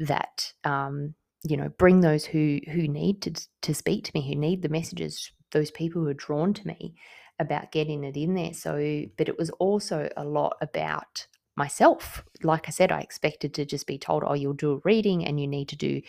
that 0.00 0.52
um, 0.64 1.14
you 1.44 1.56
know 1.56 1.68
bring 1.68 2.00
those 2.00 2.24
who 2.24 2.58
who 2.72 2.88
need 2.88 3.22
to 3.22 3.48
to 3.62 3.74
speak 3.74 4.04
to 4.04 4.10
me 4.12 4.26
who 4.28 4.34
need 4.34 4.62
the 4.62 4.68
messages 4.68 5.30
those 5.52 5.70
people 5.70 6.02
who 6.02 6.08
are 6.08 6.14
drawn 6.14 6.54
to 6.54 6.66
me 6.66 6.94
about 7.38 7.72
getting 7.72 8.04
it 8.04 8.16
in 8.16 8.34
there. 8.34 8.52
So, 8.52 9.04
but 9.16 9.28
it 9.28 9.38
was 9.38 9.50
also 9.50 10.08
a 10.16 10.24
lot 10.24 10.56
about 10.60 11.26
myself. 11.56 12.22
Like 12.42 12.68
I 12.68 12.70
said, 12.70 12.92
I 12.92 13.00
expected 13.00 13.54
to 13.54 13.64
just 13.64 13.86
be 13.86 13.98
told, 13.98 14.22
oh, 14.26 14.34
you'll 14.34 14.52
do 14.52 14.72
a 14.72 14.80
reading 14.84 15.24
and 15.24 15.40
you 15.40 15.46
need 15.46 15.68
to 15.68 15.76
do 15.76 16.02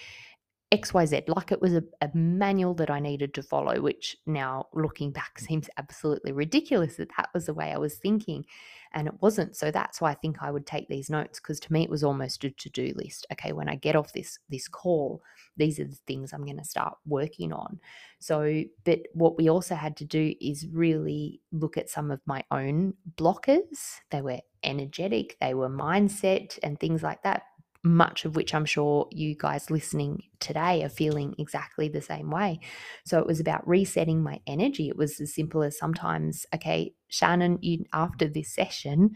XYZ, 0.71 1.27
like 1.27 1.51
it 1.51 1.61
was 1.61 1.73
a, 1.73 1.83
a, 2.01 2.09
manual 2.13 2.73
that 2.75 2.89
I 2.89 3.01
needed 3.01 3.33
to 3.33 3.43
follow, 3.43 3.81
which 3.81 4.15
now 4.25 4.67
looking 4.73 5.11
back 5.11 5.37
mm. 5.37 5.45
seems 5.45 5.69
absolutely 5.77 6.31
ridiculous 6.31 6.95
that 6.95 7.09
that 7.17 7.29
was 7.33 7.45
the 7.45 7.53
way 7.53 7.73
I 7.73 7.77
was 7.77 7.95
thinking. 7.95 8.45
And 8.93 9.07
it 9.07 9.13
wasn't. 9.21 9.55
So 9.55 9.69
that's 9.69 9.99
why 9.99 10.11
I 10.11 10.15
think 10.15 10.37
I 10.41 10.51
would 10.51 10.65
take 10.65 10.87
these 10.87 11.09
notes 11.09 11.39
because 11.39 11.59
to 11.61 11.73
me 11.73 11.83
it 11.83 11.89
was 11.89 12.03
almost 12.03 12.43
a 12.43 12.51
to-do 12.51 12.93
list. 12.95 13.27
Okay, 13.33 13.51
when 13.51 13.69
I 13.69 13.75
get 13.75 13.95
off 13.95 14.13
this 14.13 14.39
this 14.49 14.67
call, 14.67 15.21
these 15.57 15.79
are 15.79 15.85
the 15.85 15.99
things 16.07 16.33
I'm 16.33 16.45
going 16.45 16.57
to 16.57 16.65
start 16.65 16.97
working 17.05 17.53
on. 17.53 17.79
So, 18.19 18.63
but 18.83 18.99
what 19.13 19.37
we 19.37 19.49
also 19.49 19.75
had 19.75 19.95
to 19.97 20.05
do 20.05 20.33
is 20.41 20.67
really 20.71 21.41
look 21.51 21.77
at 21.77 21.89
some 21.89 22.11
of 22.11 22.19
my 22.25 22.43
own 22.51 22.93
blockers. 23.15 23.99
They 24.09 24.21
were 24.21 24.39
energetic, 24.63 25.37
they 25.39 25.53
were 25.53 25.69
mindset 25.69 26.59
and 26.61 26.79
things 26.79 27.01
like 27.01 27.23
that 27.23 27.43
much 27.83 28.25
of 28.25 28.35
which 28.35 28.53
I'm 28.53 28.65
sure 28.65 29.07
you 29.11 29.35
guys 29.35 29.71
listening 29.71 30.23
today 30.39 30.83
are 30.83 30.89
feeling 30.89 31.33
exactly 31.37 31.89
the 31.89 32.01
same 32.01 32.29
way. 32.29 32.59
So 33.05 33.19
it 33.19 33.25
was 33.25 33.39
about 33.39 33.67
resetting 33.67 34.21
my 34.21 34.39
energy. 34.45 34.87
It 34.87 34.97
was 34.97 35.19
as 35.19 35.33
simple 35.33 35.63
as 35.63 35.77
sometimes, 35.77 36.45
okay, 36.53 36.93
Shannon, 37.07 37.57
you 37.61 37.85
after 37.93 38.27
this 38.27 38.53
session, 38.53 39.11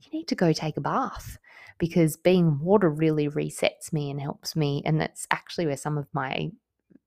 you 0.00 0.10
need 0.12 0.28
to 0.28 0.34
go 0.34 0.52
take 0.52 0.76
a 0.76 0.80
bath 0.80 1.38
because 1.78 2.16
being 2.16 2.58
water 2.60 2.90
really 2.90 3.28
resets 3.28 3.92
me 3.92 4.10
and 4.10 4.20
helps 4.20 4.56
me. 4.56 4.82
And 4.84 5.00
that's 5.00 5.26
actually 5.30 5.66
where 5.66 5.76
some 5.76 5.96
of 5.96 6.08
my 6.12 6.50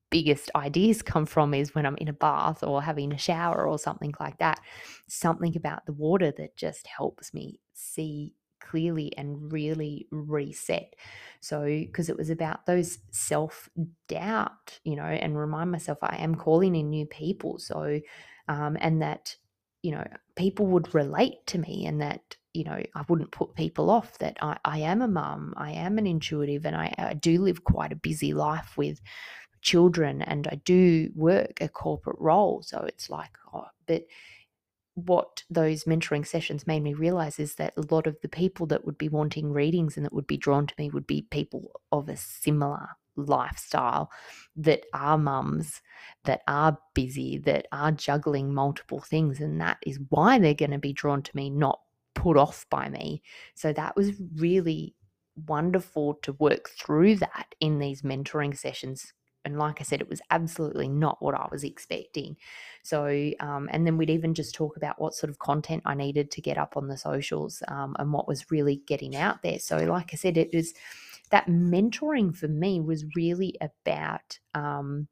biggest 0.09 0.51
ideas 0.55 1.01
come 1.01 1.25
from 1.25 1.53
is 1.53 1.73
when 1.73 1.85
I'm 1.85 1.97
in 1.97 2.09
a 2.09 2.13
bath 2.13 2.63
or 2.63 2.81
having 2.81 3.13
a 3.13 3.17
shower 3.17 3.67
or 3.67 3.79
something 3.79 4.13
like 4.19 4.37
that. 4.39 4.59
Something 5.07 5.55
about 5.57 5.85
the 5.85 5.93
water 5.93 6.31
that 6.37 6.55
just 6.55 6.87
helps 6.87 7.33
me 7.33 7.59
see 7.73 8.35
clearly 8.61 9.15
and 9.17 9.51
really 9.51 10.07
reset. 10.11 10.95
So, 11.39 11.65
because 11.65 12.09
it 12.09 12.17
was 12.17 12.29
about 12.29 12.65
those 12.65 12.99
self 13.11 13.69
doubt, 14.07 14.79
you 14.83 14.95
know, 14.95 15.03
and 15.03 15.37
remind 15.37 15.71
myself 15.71 15.97
I 16.01 16.17
am 16.17 16.35
calling 16.35 16.75
in 16.75 16.89
new 16.89 17.05
people. 17.05 17.59
So, 17.59 17.99
um, 18.47 18.77
and 18.79 19.01
that, 19.01 19.35
you 19.81 19.91
know, 19.91 20.05
people 20.35 20.67
would 20.67 20.93
relate 20.93 21.45
to 21.47 21.57
me 21.57 21.85
and 21.85 22.01
that, 22.01 22.35
you 22.53 22.63
know, 22.63 22.81
I 22.95 23.03
wouldn't 23.07 23.31
put 23.31 23.55
people 23.55 23.89
off 23.89 24.17
that 24.19 24.37
I, 24.41 24.57
I 24.65 24.79
am 24.79 25.01
a 25.01 25.07
mum, 25.07 25.53
I 25.57 25.71
am 25.71 25.97
an 25.97 26.05
intuitive, 26.07 26.65
and 26.65 26.75
I, 26.75 26.93
I 26.97 27.13
do 27.13 27.41
live 27.41 27.63
quite 27.63 27.91
a 27.91 27.95
busy 27.95 28.33
life 28.33 28.77
with 28.77 29.01
children 29.61 30.21
and 30.23 30.47
I 30.47 30.55
do 30.65 31.11
work 31.15 31.61
a 31.61 31.69
corporate 31.69 32.19
role. 32.19 32.61
So 32.63 32.79
it's 32.87 33.09
like, 33.09 33.31
oh, 33.53 33.65
but 33.87 34.03
what 34.95 35.43
those 35.49 35.85
mentoring 35.85 36.25
sessions 36.25 36.67
made 36.67 36.83
me 36.83 36.93
realize 36.93 37.39
is 37.39 37.55
that 37.55 37.73
a 37.77 37.93
lot 37.93 38.07
of 38.07 38.19
the 38.21 38.27
people 38.27 38.65
that 38.67 38.85
would 38.85 38.97
be 38.97 39.09
wanting 39.09 39.51
readings 39.51 39.95
and 39.95 40.05
that 40.05 40.13
would 40.13 40.27
be 40.27 40.37
drawn 40.37 40.67
to 40.67 40.75
me 40.77 40.89
would 40.89 41.07
be 41.07 41.27
people 41.31 41.71
of 41.91 42.09
a 42.09 42.17
similar 42.17 42.89
lifestyle 43.15 44.09
that 44.55 44.83
are 44.93 45.17
mums, 45.17 45.81
that 46.25 46.41
are 46.47 46.77
busy, 46.93 47.37
that 47.37 47.67
are 47.71 47.91
juggling 47.91 48.53
multiple 48.53 48.99
things. 48.99 49.39
And 49.39 49.59
that 49.61 49.77
is 49.85 49.99
why 50.09 50.39
they're 50.39 50.53
going 50.53 50.71
to 50.71 50.77
be 50.77 50.93
drawn 50.93 51.21
to 51.23 51.35
me, 51.35 51.49
not 51.49 51.79
put 52.13 52.37
off 52.37 52.65
by 52.69 52.89
me. 52.89 53.21
So 53.55 53.73
that 53.73 53.95
was 53.95 54.11
really 54.35 54.95
wonderful 55.47 56.15
to 56.15 56.33
work 56.33 56.69
through 56.69 57.15
that 57.15 57.55
in 57.59 57.79
these 57.79 58.01
mentoring 58.01 58.57
sessions 58.57 59.13
and 59.45 59.57
like 59.57 59.81
I 59.81 59.83
said, 59.83 60.01
it 60.01 60.09
was 60.09 60.21
absolutely 60.29 60.87
not 60.87 61.21
what 61.21 61.35
I 61.35 61.47
was 61.51 61.63
expecting. 61.63 62.37
So, 62.83 63.31
um, 63.39 63.69
and 63.71 63.85
then 63.85 63.97
we'd 63.97 64.09
even 64.09 64.33
just 64.33 64.55
talk 64.55 64.77
about 64.77 65.01
what 65.01 65.15
sort 65.15 65.29
of 65.29 65.39
content 65.39 65.83
I 65.85 65.93
needed 65.93 66.31
to 66.31 66.41
get 66.41 66.57
up 66.57 66.77
on 66.77 66.87
the 66.87 66.97
socials 66.97 67.63
um, 67.67 67.95
and 67.99 68.13
what 68.13 68.27
was 68.27 68.51
really 68.51 68.81
getting 68.87 69.15
out 69.15 69.41
there. 69.41 69.59
So, 69.59 69.77
like 69.77 70.11
I 70.13 70.15
said, 70.15 70.37
it 70.37 70.49
was 70.53 70.73
that 71.31 71.47
mentoring 71.47 72.35
for 72.35 72.47
me 72.47 72.81
was 72.81 73.05
really 73.15 73.55
about. 73.61 74.39
Um, 74.53 75.07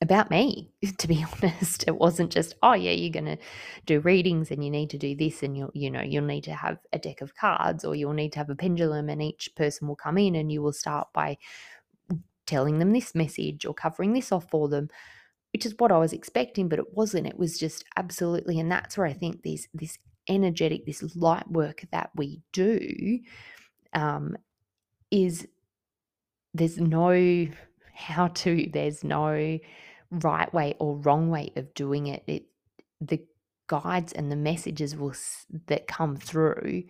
about 0.00 0.30
me 0.30 0.68
to 0.98 1.06
be 1.06 1.24
honest 1.42 1.84
it 1.86 1.94
wasn't 1.94 2.30
just 2.30 2.56
oh 2.62 2.72
yeah 2.72 2.90
you're 2.90 3.12
going 3.12 3.24
to 3.24 3.38
do 3.86 4.00
readings 4.00 4.50
and 4.50 4.64
you 4.64 4.70
need 4.70 4.90
to 4.90 4.98
do 4.98 5.14
this 5.14 5.42
and 5.44 5.56
you'll 5.56 5.70
you 5.74 5.90
know 5.90 6.02
you'll 6.02 6.24
need 6.24 6.42
to 6.42 6.52
have 6.52 6.78
a 6.92 6.98
deck 6.98 7.20
of 7.20 7.36
cards 7.36 7.84
or 7.84 7.94
you'll 7.94 8.12
need 8.12 8.32
to 8.32 8.38
have 8.38 8.50
a 8.50 8.56
pendulum 8.56 9.08
and 9.08 9.22
each 9.22 9.48
person 9.54 9.86
will 9.86 9.96
come 9.96 10.18
in 10.18 10.34
and 10.34 10.50
you 10.50 10.60
will 10.60 10.72
start 10.72 11.06
by 11.14 11.38
telling 12.46 12.78
them 12.78 12.92
this 12.92 13.14
message 13.14 13.64
or 13.64 13.74
covering 13.74 14.12
this 14.12 14.32
off 14.32 14.48
for 14.50 14.68
them, 14.68 14.88
which 15.52 15.66
is 15.66 15.74
what 15.78 15.92
I 15.92 15.98
was 15.98 16.12
expecting, 16.12 16.68
but 16.68 16.78
it 16.78 16.94
wasn't. 16.94 17.26
It 17.26 17.38
was 17.38 17.58
just 17.58 17.84
absolutely, 17.96 18.58
and 18.58 18.70
that's 18.70 18.96
where 18.96 19.06
I 19.06 19.12
think 19.12 19.42
this 19.42 19.68
this 19.74 19.98
energetic, 20.28 20.86
this 20.86 21.16
light 21.16 21.50
work 21.50 21.84
that 21.90 22.10
we 22.14 22.40
do, 22.52 23.18
um, 23.92 24.36
is 25.10 25.46
there's 26.54 26.78
no 26.78 27.48
how 27.94 28.28
to, 28.28 28.68
there's 28.72 29.04
no 29.04 29.58
right 30.10 30.52
way 30.52 30.74
or 30.78 30.96
wrong 30.96 31.30
way 31.30 31.52
of 31.56 31.72
doing 31.74 32.06
it. 32.06 32.22
It 32.26 32.46
the 33.00 33.20
guides 33.68 34.12
and 34.12 34.30
the 34.30 34.36
messages 34.36 34.96
will 34.96 35.14
that 35.66 35.86
come 35.86 36.16
through 36.16 36.84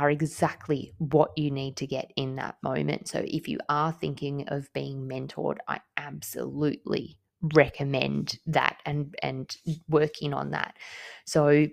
are 0.00 0.10
exactly 0.10 0.92
what 0.98 1.30
you 1.36 1.50
need 1.50 1.76
to 1.76 1.86
get 1.86 2.12
in 2.16 2.36
that 2.36 2.56
moment. 2.62 3.08
So 3.08 3.24
if 3.26 3.48
you 3.48 3.58
are 3.68 3.92
thinking 3.92 4.48
of 4.48 4.72
being 4.72 5.08
mentored, 5.08 5.58
I 5.68 5.80
absolutely 5.96 7.18
recommend 7.54 8.38
that 8.46 8.78
and 8.86 9.14
and 9.22 9.54
working 9.88 10.32
on 10.32 10.50
that. 10.52 10.76
So 11.26 11.66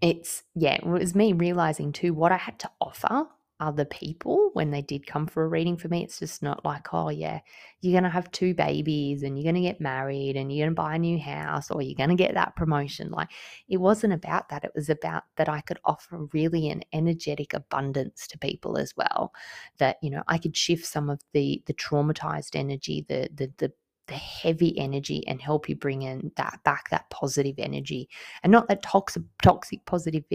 it's 0.00 0.42
yeah, 0.54 0.74
it 0.74 0.86
was 0.86 1.14
me 1.14 1.32
realizing 1.32 1.92
too 1.92 2.14
what 2.14 2.32
I 2.32 2.36
had 2.36 2.58
to 2.60 2.70
offer 2.80 3.26
other 3.62 3.84
people 3.84 4.50
when 4.54 4.72
they 4.72 4.82
did 4.82 5.06
come 5.06 5.26
for 5.26 5.44
a 5.44 5.48
reading 5.48 5.76
for 5.76 5.86
me. 5.86 6.02
It's 6.02 6.18
just 6.18 6.42
not 6.42 6.64
like, 6.64 6.92
oh, 6.92 7.10
yeah, 7.10 7.38
you're 7.80 7.92
going 7.92 8.02
to 8.02 8.10
have 8.10 8.30
two 8.32 8.54
babies 8.54 9.22
and 9.22 9.38
you're 9.38 9.50
going 9.50 9.62
to 9.62 9.68
get 9.68 9.80
married 9.80 10.36
and 10.36 10.52
you're 10.52 10.66
going 10.66 10.74
to 10.74 10.82
buy 10.82 10.96
a 10.96 10.98
new 10.98 11.18
house 11.18 11.70
or 11.70 11.80
you're 11.80 11.94
going 11.94 12.10
to 12.10 12.16
get 12.16 12.34
that 12.34 12.56
promotion. 12.56 13.10
Like, 13.10 13.28
it 13.68 13.76
wasn't 13.76 14.14
about 14.14 14.48
that. 14.48 14.64
It 14.64 14.72
was 14.74 14.90
about 14.90 15.22
that 15.36 15.48
I 15.48 15.60
could 15.60 15.78
offer 15.84 16.26
really 16.32 16.70
an 16.70 16.82
energetic 16.92 17.54
abundance 17.54 18.26
to 18.28 18.38
people 18.38 18.76
as 18.76 18.94
well. 18.96 19.32
That, 19.78 19.96
you 20.02 20.10
know, 20.10 20.24
I 20.26 20.38
could 20.38 20.56
shift 20.56 20.84
some 20.84 21.08
of 21.08 21.20
the, 21.32 21.62
the 21.66 21.74
traumatized 21.74 22.56
energy, 22.56 23.06
the, 23.08 23.28
the, 23.32 23.52
the, 23.58 23.72
the 24.08 24.14
heavy 24.14 24.76
energy 24.76 25.24
and 25.28 25.40
help 25.40 25.68
you 25.68 25.76
bring 25.76 26.02
in 26.02 26.32
that 26.36 26.58
back 26.64 26.90
that 26.90 27.08
positive 27.10 27.54
energy 27.58 28.08
and 28.42 28.50
not 28.50 28.66
that 28.66 28.82
toxic 28.82 29.22
toxic 29.42 29.78
positive 29.86 30.28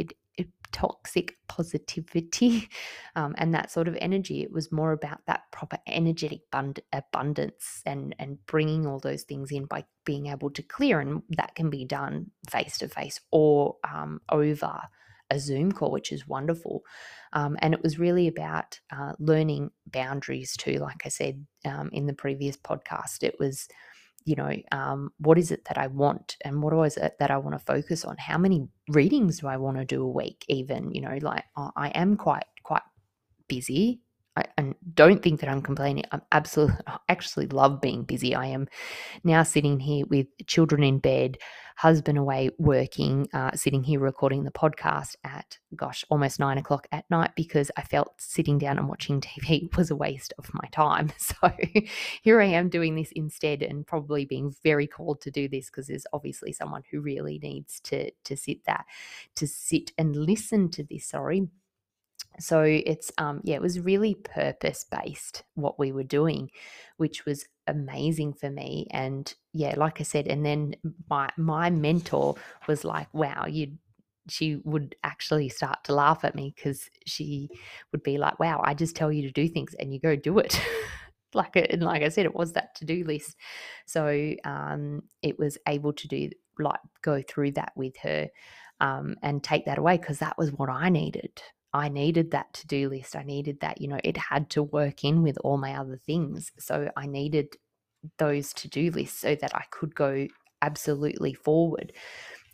toxic 0.71 1.37
positivity 1.47 2.69
um, 3.15 3.35
and 3.37 3.53
that 3.53 3.71
sort 3.71 3.87
of 3.87 3.97
energy. 3.99 4.41
It 4.41 4.51
was 4.51 4.71
more 4.71 4.91
about 4.91 5.19
that 5.27 5.43
proper 5.51 5.77
energetic 5.87 6.41
bund- 6.51 6.81
abundance 6.93 7.81
and 7.85 8.15
and 8.19 8.37
bringing 8.45 8.85
all 8.85 8.99
those 8.99 9.23
things 9.23 9.51
in 9.51 9.65
by 9.65 9.85
being 10.05 10.27
able 10.27 10.49
to 10.51 10.61
clear, 10.61 10.99
and 10.99 11.23
that 11.29 11.55
can 11.55 11.69
be 11.69 11.85
done 11.85 12.31
face 12.49 12.77
to 12.79 12.87
face 12.87 13.19
or 13.31 13.75
um, 13.89 14.21
over 14.29 14.81
a 15.29 15.39
Zoom 15.39 15.71
call, 15.71 15.91
which 15.91 16.11
is 16.11 16.27
wonderful. 16.27 16.83
Um, 17.33 17.57
and 17.59 17.73
it 17.73 17.83
was 17.83 17.99
really 17.99 18.27
about 18.27 18.79
uh, 18.91 19.13
learning 19.19 19.71
boundaries 19.85 20.55
too. 20.55 20.77
Like 20.79 21.01
I 21.05 21.09
said 21.09 21.45
um, 21.65 21.89
in 21.91 22.05
the 22.05 22.13
previous 22.13 22.55
podcast, 22.55 23.23
it 23.23 23.35
was 23.39 23.67
you 24.27 24.35
know, 24.35 24.51
um, 24.73 25.09
what 25.19 25.37
is 25.37 25.51
it 25.51 25.63
that 25.65 25.77
I 25.77 25.87
want 25.87 26.35
and 26.43 26.61
what 26.61 26.73
is 26.85 26.97
it 26.97 27.15
that 27.19 27.31
I 27.31 27.37
want 27.37 27.57
to 27.57 27.65
focus 27.65 28.03
on? 28.03 28.17
How 28.17 28.37
many 28.37 28.67
readings 28.89 29.39
do 29.39 29.47
I 29.47 29.55
want 29.55 29.77
to 29.77 29.85
do 29.85 30.03
a 30.03 30.07
week? 30.07 30.43
Even, 30.49 30.93
you 30.93 30.99
know, 30.99 31.17
like 31.21 31.45
I 31.55 31.87
am 31.95 32.17
quite, 32.17 32.43
quite 32.61 32.81
busy. 33.47 34.01
I, 34.37 34.45
and 34.55 34.75
don't 34.93 35.23
think 35.23 35.39
that 35.39 35.49
I'm 35.49 35.63
complaining. 35.63 36.03
I'm 36.11 36.21
absolutely, 36.31 36.77
I 36.87 36.97
actually 37.09 37.47
love 37.47 37.81
being 37.81 38.03
busy. 38.03 38.35
I 38.35 38.45
am 38.47 38.67
now 39.23 39.41
sitting 39.43 39.79
here 39.79 40.05
with 40.05 40.27
children 40.45 40.83
in 40.83 40.99
bed, 40.99 41.37
husband 41.77 42.19
away 42.19 42.51
working, 42.59 43.27
uh, 43.33 43.51
sitting 43.55 43.83
here 43.83 43.99
recording 43.99 44.43
the 44.43 44.51
podcast 44.51 45.15
at, 45.23 45.57
gosh, 45.75 46.05
almost 46.09 46.39
nine 46.39 46.59
o'clock 46.59 46.87
at 46.91 47.09
night 47.09 47.31
because 47.35 47.71
I 47.77 47.81
felt 47.81 48.13
sitting 48.19 48.59
down 48.59 48.77
and 48.77 48.87
watching 48.87 49.21
TV 49.21 49.75
was 49.75 49.89
a 49.89 49.95
waste 49.95 50.33
of 50.37 50.53
my 50.53 50.67
time. 50.71 51.11
So 51.27 51.51
here 52.21 52.39
I 52.39 52.45
am 52.45 52.69
doing 52.69 52.95
this 52.95 53.11
instead 53.11 53.61
and 53.61 53.85
probably 53.85 54.23
being 54.23 54.55
very 54.63 54.87
called 54.87 55.19
to 55.21 55.31
do 55.31 55.49
this 55.49 55.65
because 55.65 55.87
there's 55.87 56.05
obviously 56.13 56.53
someone 56.53 56.83
who 56.89 57.01
really 57.01 57.37
needs 57.41 57.79
to, 57.81 58.11
to 58.23 58.37
sit 58.37 58.63
that, 58.65 58.85
to 59.35 59.47
sit 59.47 59.91
and 59.97 60.15
listen 60.15 60.69
to 60.71 60.83
this, 60.83 61.07
sorry 61.09 61.47
so 62.39 62.61
it's 62.61 63.11
um 63.17 63.41
yeah 63.43 63.55
it 63.55 63.61
was 63.61 63.79
really 63.79 64.15
purpose 64.15 64.85
based 64.89 65.43
what 65.55 65.79
we 65.79 65.91
were 65.91 66.03
doing 66.03 66.49
which 66.97 67.25
was 67.25 67.45
amazing 67.67 68.33
for 68.33 68.49
me 68.49 68.87
and 68.91 69.35
yeah 69.53 69.73
like 69.77 69.99
i 69.99 70.03
said 70.03 70.27
and 70.27 70.45
then 70.45 70.75
my 71.09 71.29
my 71.37 71.69
mentor 71.69 72.35
was 72.67 72.83
like 72.83 73.11
wow 73.13 73.45
you 73.47 73.73
she 74.29 74.57
would 74.65 74.95
actually 75.03 75.47
start 75.47 75.83
to 75.83 75.93
laugh 75.93 76.23
at 76.23 76.35
me 76.35 76.53
because 76.55 76.89
she 77.05 77.49
would 77.91 78.03
be 78.03 78.17
like 78.17 78.39
wow 78.39 78.61
i 78.63 78.73
just 78.73 78.95
tell 78.95 79.11
you 79.11 79.23
to 79.23 79.31
do 79.31 79.47
things 79.47 79.73
and 79.79 79.93
you 79.93 79.99
go 79.99 80.15
do 80.15 80.37
it 80.37 80.59
like 81.33 81.55
and 81.55 81.83
like 81.83 82.03
i 82.03 82.09
said 82.09 82.25
it 82.25 82.35
was 82.35 82.53
that 82.53 82.75
to-do 82.75 83.03
list 83.03 83.35
so 83.85 84.33
um 84.43 85.01
it 85.21 85.37
was 85.39 85.57
able 85.67 85.93
to 85.93 86.07
do 86.07 86.29
like 86.59 86.79
go 87.01 87.21
through 87.21 87.51
that 87.51 87.71
with 87.75 87.95
her 87.97 88.27
um, 88.79 89.15
and 89.23 89.43
take 89.43 89.65
that 89.65 89.77
away 89.77 89.97
because 89.97 90.19
that 90.19 90.37
was 90.37 90.51
what 90.51 90.69
I 90.69 90.89
needed. 90.89 91.41
I 91.73 91.89
needed 91.89 92.31
that 92.31 92.53
to 92.53 92.67
do 92.67 92.89
list. 92.89 93.15
I 93.15 93.23
needed 93.23 93.59
that, 93.59 93.81
you 93.81 93.87
know, 93.87 93.99
it 94.03 94.17
had 94.17 94.49
to 94.51 94.63
work 94.63 95.03
in 95.03 95.21
with 95.23 95.37
all 95.43 95.57
my 95.57 95.75
other 95.75 95.97
things. 95.97 96.51
So 96.57 96.89
I 96.95 97.07
needed 97.07 97.55
those 98.17 98.53
to 98.53 98.67
do 98.67 98.91
lists 98.91 99.19
so 99.19 99.35
that 99.35 99.55
I 99.55 99.63
could 99.71 99.93
go 99.93 100.27
absolutely 100.61 101.33
forward. 101.33 101.93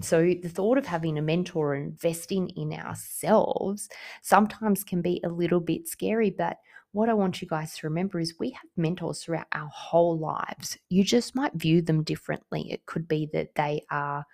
So 0.02 0.34
the 0.42 0.50
thought 0.50 0.78
of 0.78 0.86
having 0.86 1.18
a 1.18 1.22
mentor 1.22 1.76
investing 1.76 2.50
in 2.50 2.74
ourselves 2.74 3.88
sometimes 4.22 4.84
can 4.84 5.02
be 5.02 5.22
a 5.24 5.30
little 5.30 5.60
bit 5.60 5.88
scary, 5.88 6.30
but 6.30 6.58
what 6.92 7.10
I 7.10 7.14
want 7.14 7.42
you 7.42 7.48
guys 7.48 7.76
to 7.78 7.88
remember 7.88 8.20
is 8.20 8.36
we 8.40 8.52
have 8.52 8.70
mentors 8.78 9.24
throughout 9.24 9.48
our 9.52 9.70
whole 9.74 10.18
lives. 10.18 10.78
You 10.90 11.04
just 11.04 11.36
might 11.36 11.54
view 11.54 11.82
them 11.82 12.04
differently. 12.04 12.72
It 12.72 12.86
could 12.86 13.08
be 13.08 13.30
that 13.34 13.56
they 13.56 13.84
are, 13.90 14.26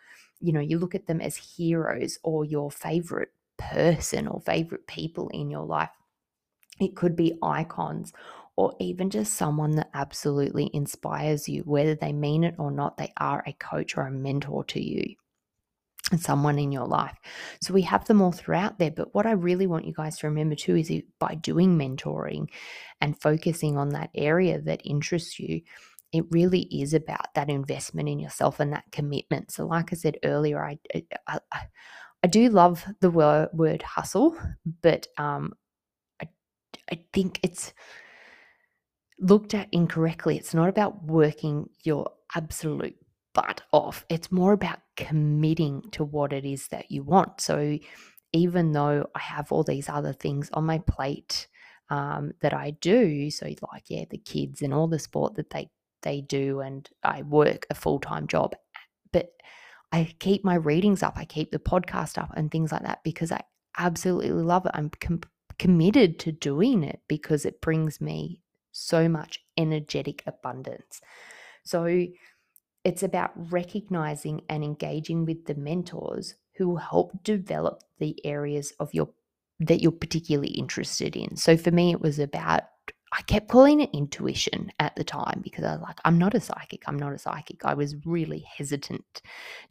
you 0.41 0.51
know, 0.51 0.59
you 0.59 0.77
look 0.77 0.93
at 0.95 1.07
them 1.07 1.21
as 1.21 1.37
heroes 1.37 2.19
or 2.23 2.43
your 2.43 2.69
favorite 2.69 3.29
person 3.59 4.27
or 4.27 4.41
favorite 4.41 4.87
people 4.87 5.29
in 5.29 5.51
your 5.51 5.65
life. 5.65 5.89
It 6.79 6.95
could 6.95 7.15
be 7.15 7.37
icons 7.43 8.13
or 8.55 8.75
even 8.79 9.09
just 9.09 9.35
someone 9.35 9.75
that 9.75 9.89
absolutely 9.93 10.69
inspires 10.73 11.47
you, 11.47 11.61
whether 11.61 11.95
they 11.95 12.11
mean 12.11 12.43
it 12.43 12.55
or 12.57 12.71
not, 12.71 12.97
they 12.97 13.13
are 13.17 13.43
a 13.45 13.53
coach 13.53 13.95
or 13.95 14.07
a 14.07 14.11
mentor 14.11 14.63
to 14.65 14.83
you 14.83 15.15
and 16.11 16.19
someone 16.19 16.59
in 16.59 16.71
your 16.71 16.85
life. 16.85 17.15
So 17.61 17.73
we 17.73 17.83
have 17.83 18.05
them 18.05 18.21
all 18.21 18.31
throughout 18.31 18.77
there. 18.79 18.91
But 18.91 19.13
what 19.13 19.25
I 19.25 19.31
really 19.31 19.67
want 19.67 19.85
you 19.85 19.93
guys 19.93 20.17
to 20.17 20.27
remember 20.27 20.55
too 20.55 20.75
is 20.75 20.91
by 21.19 21.35
doing 21.35 21.77
mentoring 21.77 22.47
and 23.01 23.19
focusing 23.21 23.77
on 23.77 23.89
that 23.89 24.09
area 24.15 24.59
that 24.61 24.81
interests 24.83 25.39
you, 25.39 25.61
it 26.11 26.25
really 26.31 26.63
is 26.63 26.93
about 26.93 27.33
that 27.35 27.49
investment 27.49 28.09
in 28.09 28.19
yourself 28.19 28.59
and 28.59 28.73
that 28.73 28.91
commitment. 28.91 29.51
So, 29.51 29.67
like 29.67 29.93
I 29.93 29.95
said 29.95 30.17
earlier, 30.23 30.63
I 30.63 30.79
I, 31.27 31.39
I 32.23 32.27
do 32.27 32.49
love 32.49 32.85
the 33.01 33.09
word, 33.11 33.81
hustle, 33.83 34.37
but 34.81 35.07
um, 35.17 35.53
I 36.21 36.29
I 36.91 37.05
think 37.13 37.39
it's 37.43 37.73
looked 39.19 39.53
at 39.53 39.69
incorrectly. 39.71 40.37
It's 40.37 40.53
not 40.53 40.69
about 40.69 41.03
working 41.03 41.69
your 41.83 42.11
absolute 42.35 42.95
butt 43.33 43.61
off. 43.71 44.05
It's 44.09 44.31
more 44.31 44.53
about 44.53 44.79
committing 44.95 45.83
to 45.91 46.03
what 46.03 46.33
it 46.33 46.45
is 46.45 46.67
that 46.69 46.91
you 46.91 47.03
want. 47.03 47.41
So 47.41 47.77
even 48.33 48.71
though 48.73 49.07
I 49.15 49.19
have 49.19 49.51
all 49.51 49.63
these 49.63 49.89
other 49.89 50.13
things 50.13 50.49
on 50.53 50.65
my 50.65 50.79
plate 50.79 51.47
um, 51.89 52.33
that 52.41 52.53
I 52.53 52.71
do, 52.71 53.31
so 53.31 53.45
like 53.71 53.85
yeah, 53.89 54.05
the 54.09 54.17
kids 54.17 54.61
and 54.61 54.73
all 54.73 54.87
the 54.87 54.99
sport 54.99 55.35
that 55.35 55.49
they 55.51 55.69
they 56.03 56.21
do, 56.21 56.61
and 56.61 56.89
I 57.03 57.23
work 57.23 57.65
a 57.69 57.75
full 57.75 57.99
time 57.99 58.27
job, 58.27 58.55
but 59.11 59.29
I 59.91 60.13
keep 60.19 60.43
my 60.43 60.55
readings 60.55 61.03
up, 61.03 61.17
I 61.17 61.25
keep 61.25 61.51
the 61.51 61.59
podcast 61.59 62.17
up, 62.17 62.31
and 62.35 62.51
things 62.51 62.71
like 62.71 62.83
that 62.83 63.03
because 63.03 63.31
I 63.31 63.41
absolutely 63.77 64.43
love 64.43 64.65
it. 64.65 64.71
I'm 64.75 64.89
com- 64.89 65.21
committed 65.57 66.19
to 66.19 66.31
doing 66.31 66.83
it 66.83 67.01
because 67.07 67.45
it 67.45 67.61
brings 67.61 67.99
me 67.99 68.41
so 68.71 69.09
much 69.09 69.39
energetic 69.57 70.23
abundance. 70.25 71.01
So 71.63 72.07
it's 72.83 73.03
about 73.03 73.31
recognizing 73.51 74.41
and 74.49 74.63
engaging 74.63 75.25
with 75.25 75.45
the 75.45 75.55
mentors 75.55 76.35
who 76.55 76.77
help 76.77 77.23
develop 77.23 77.83
the 77.99 78.15
areas 78.25 78.73
of 78.79 78.93
your 78.93 79.09
that 79.61 79.81
you're 79.81 79.91
particularly 79.91 80.51
interested 80.51 81.17
in. 81.17 81.35
So 81.35 81.57
for 81.57 81.71
me 81.71 81.91
it 81.91 81.99
was 81.99 82.17
about 82.17 82.63
I 83.11 83.21
kept 83.23 83.49
calling 83.49 83.81
it 83.81 83.89
intuition 83.93 84.71
at 84.79 84.95
the 84.95 85.03
time 85.03 85.41
because 85.43 85.65
I 85.65 85.73
was 85.73 85.81
like, 85.81 85.99
I'm 86.05 86.17
not 86.17 86.35
a 86.35 86.39
psychic. 86.39 86.83
I'm 86.87 86.97
not 86.97 87.13
a 87.13 87.17
psychic. 87.17 87.65
I 87.65 87.73
was 87.73 87.95
really 88.05 88.45
hesitant 88.57 89.21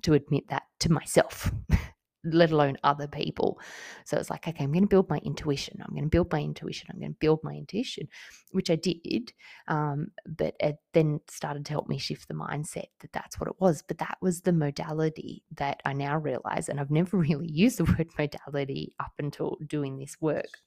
to 0.03 0.14
admit 0.14 0.48
that 0.48 0.64
to 0.81 0.92
myself 0.92 1.53
let 2.24 2.51
alone 2.51 2.77
other 2.83 3.07
people. 3.07 3.61
So 4.05 4.16
it's 4.16 4.31
like, 4.31 4.46
okay, 4.48 4.64
I'm 4.64 4.72
going 4.72 4.83
to 4.83 4.88
build 4.88 5.09
my 5.09 5.18
intuition. 5.18 5.81
I'm 5.81 5.94
going 5.94 6.05
to 6.05 6.11
build 6.11 6.33
my 6.33 6.40
intuition. 6.40 6.88
I'm 6.90 6.98
going 6.98 7.12
to 7.12 7.18
build 7.18 7.40
my 7.42 7.55
intuition, 7.55 8.09
which 8.51 8.70
I 8.70 8.77
did. 8.77 9.33
Um, 9.68 10.09
but 10.27 10.55
it 10.61 10.77
then 10.92 11.20
started 11.29 11.64
to 11.66 11.72
help 11.72 11.88
me 11.88 11.98
shift 11.98 12.29
the 12.29 12.35
mindset 12.35 12.88
that 13.01 13.12
that's 13.12 13.38
what 13.38 13.48
it 13.48 13.57
was. 13.61 13.83
But 13.83 13.98
that 13.98 14.18
was 14.20 14.40
the 14.40 14.53
modality 14.53 15.44
that 15.57 15.81
I 15.85 15.92
now 15.92 16.18
realize. 16.18 16.68
And 16.68 16.81
I've 16.81 16.90
never 16.90 17.16
really 17.18 17.48
used 17.48 17.79
the 17.79 17.85
word 17.85 18.09
modality 18.18 18.94
up 19.01 19.12
until 19.18 19.57
doing 19.66 19.98
this 19.98 20.16
work. 20.20 20.59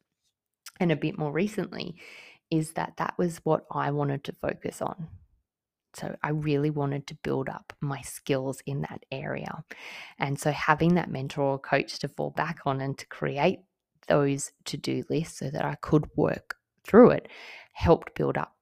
And 0.80 0.92
a 0.92 0.96
bit 0.96 1.18
more 1.18 1.32
recently, 1.32 1.96
is 2.52 2.74
that 2.74 2.94
that 2.98 3.16
was 3.18 3.38
what 3.44 3.66
I 3.72 3.92
wanted 3.92 4.24
to 4.26 4.34
focus 4.34 4.82
on. 4.82 5.08
So 5.94 6.16
I 6.24 6.30
really 6.30 6.70
wanted 6.70 7.08
to 7.08 7.16
build 7.16 7.50
up 7.50 7.74
my 7.82 8.02
skills 8.02 8.62
in 8.66 8.82
that 8.82 9.06
area. 9.12 9.64
And 10.20 10.40
so 10.40 10.52
having 10.52 10.96
that 10.96 11.10
mentor 11.10 11.44
or 11.44 11.60
coach 11.60 12.00
to 12.00 12.08
fall 12.08 12.30
back 12.30 12.60
on 12.66 12.80
and 12.82 12.98
to 12.98 13.06
create 13.08 13.60
those 14.08 14.52
to 14.66 14.78
do 14.78 15.04
lists 15.10 15.40
so 15.40 15.50
that 15.50 15.66
I 15.66 15.76
could 15.76 16.06
work 16.16 16.56
through 16.84 17.12
it 17.12 17.28
helped 17.74 18.16
build 18.16 18.38
up 18.38 18.56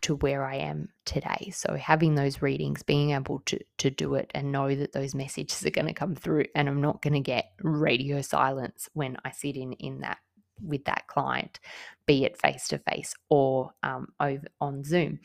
to 0.00 0.16
where 0.16 0.44
I 0.44 0.56
am 0.56 0.90
today. 1.04 1.50
So 1.52 1.74
having 1.74 2.14
those 2.14 2.42
readings, 2.42 2.82
being 2.82 3.10
able 3.10 3.40
to 3.46 3.58
to 3.78 3.90
do 3.90 4.14
it 4.14 4.30
and 4.34 4.52
know 4.52 4.74
that 4.74 4.92
those 4.92 5.14
messages 5.14 5.64
are 5.64 5.70
going 5.70 5.86
to 5.86 5.94
come 5.94 6.14
through 6.14 6.44
and 6.54 6.68
I'm 6.68 6.80
not 6.80 7.02
going 7.02 7.14
to 7.14 7.20
get 7.20 7.52
radio 7.60 8.20
silence 8.20 8.88
when 8.92 9.16
I 9.24 9.30
sit 9.30 9.56
in 9.56 9.72
in 9.74 10.00
that 10.00 10.18
with 10.60 10.84
that 10.84 11.06
client, 11.06 11.60
be 12.06 12.24
it 12.24 12.40
face 12.40 12.68
to 12.68 12.78
face 12.78 13.14
or 13.28 13.72
um, 13.82 14.08
over 14.20 14.46
on 14.60 14.84
Zoom. 14.84 15.20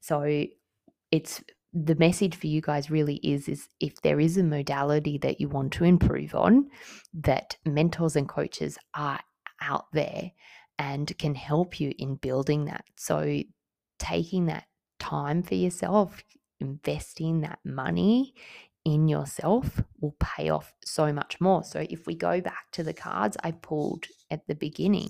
So 0.00 0.46
it's 1.10 1.42
the 1.72 1.94
message 1.94 2.36
for 2.36 2.46
you 2.46 2.60
guys 2.60 2.90
really 2.90 3.16
is 3.16 3.48
is 3.48 3.68
if 3.80 4.00
there 4.02 4.20
is 4.20 4.36
a 4.36 4.42
modality 4.42 5.16
that 5.18 5.40
you 5.40 5.48
want 5.48 5.72
to 5.72 5.84
improve 5.84 6.34
on 6.34 6.68
that 7.14 7.56
mentors 7.64 8.14
and 8.14 8.28
coaches 8.28 8.78
are 8.94 9.20
out 9.60 9.86
there 9.92 10.32
and 10.78 11.16
can 11.18 11.34
help 11.34 11.80
you 11.80 11.94
in 11.98 12.16
building 12.16 12.66
that 12.66 12.84
so 12.96 13.40
taking 13.98 14.46
that 14.46 14.64
time 14.98 15.42
for 15.42 15.54
yourself 15.54 16.22
investing 16.60 17.40
that 17.40 17.58
money 17.64 18.34
in 18.84 19.08
yourself 19.08 19.82
will 20.00 20.16
pay 20.18 20.48
off 20.48 20.72
so 20.84 21.12
much 21.12 21.40
more. 21.40 21.62
So 21.62 21.86
if 21.88 22.06
we 22.06 22.14
go 22.14 22.40
back 22.40 22.70
to 22.72 22.82
the 22.82 22.94
cards 22.94 23.36
i 23.42 23.50
pulled 23.50 24.06
at 24.30 24.46
the 24.46 24.54
beginning 24.54 25.08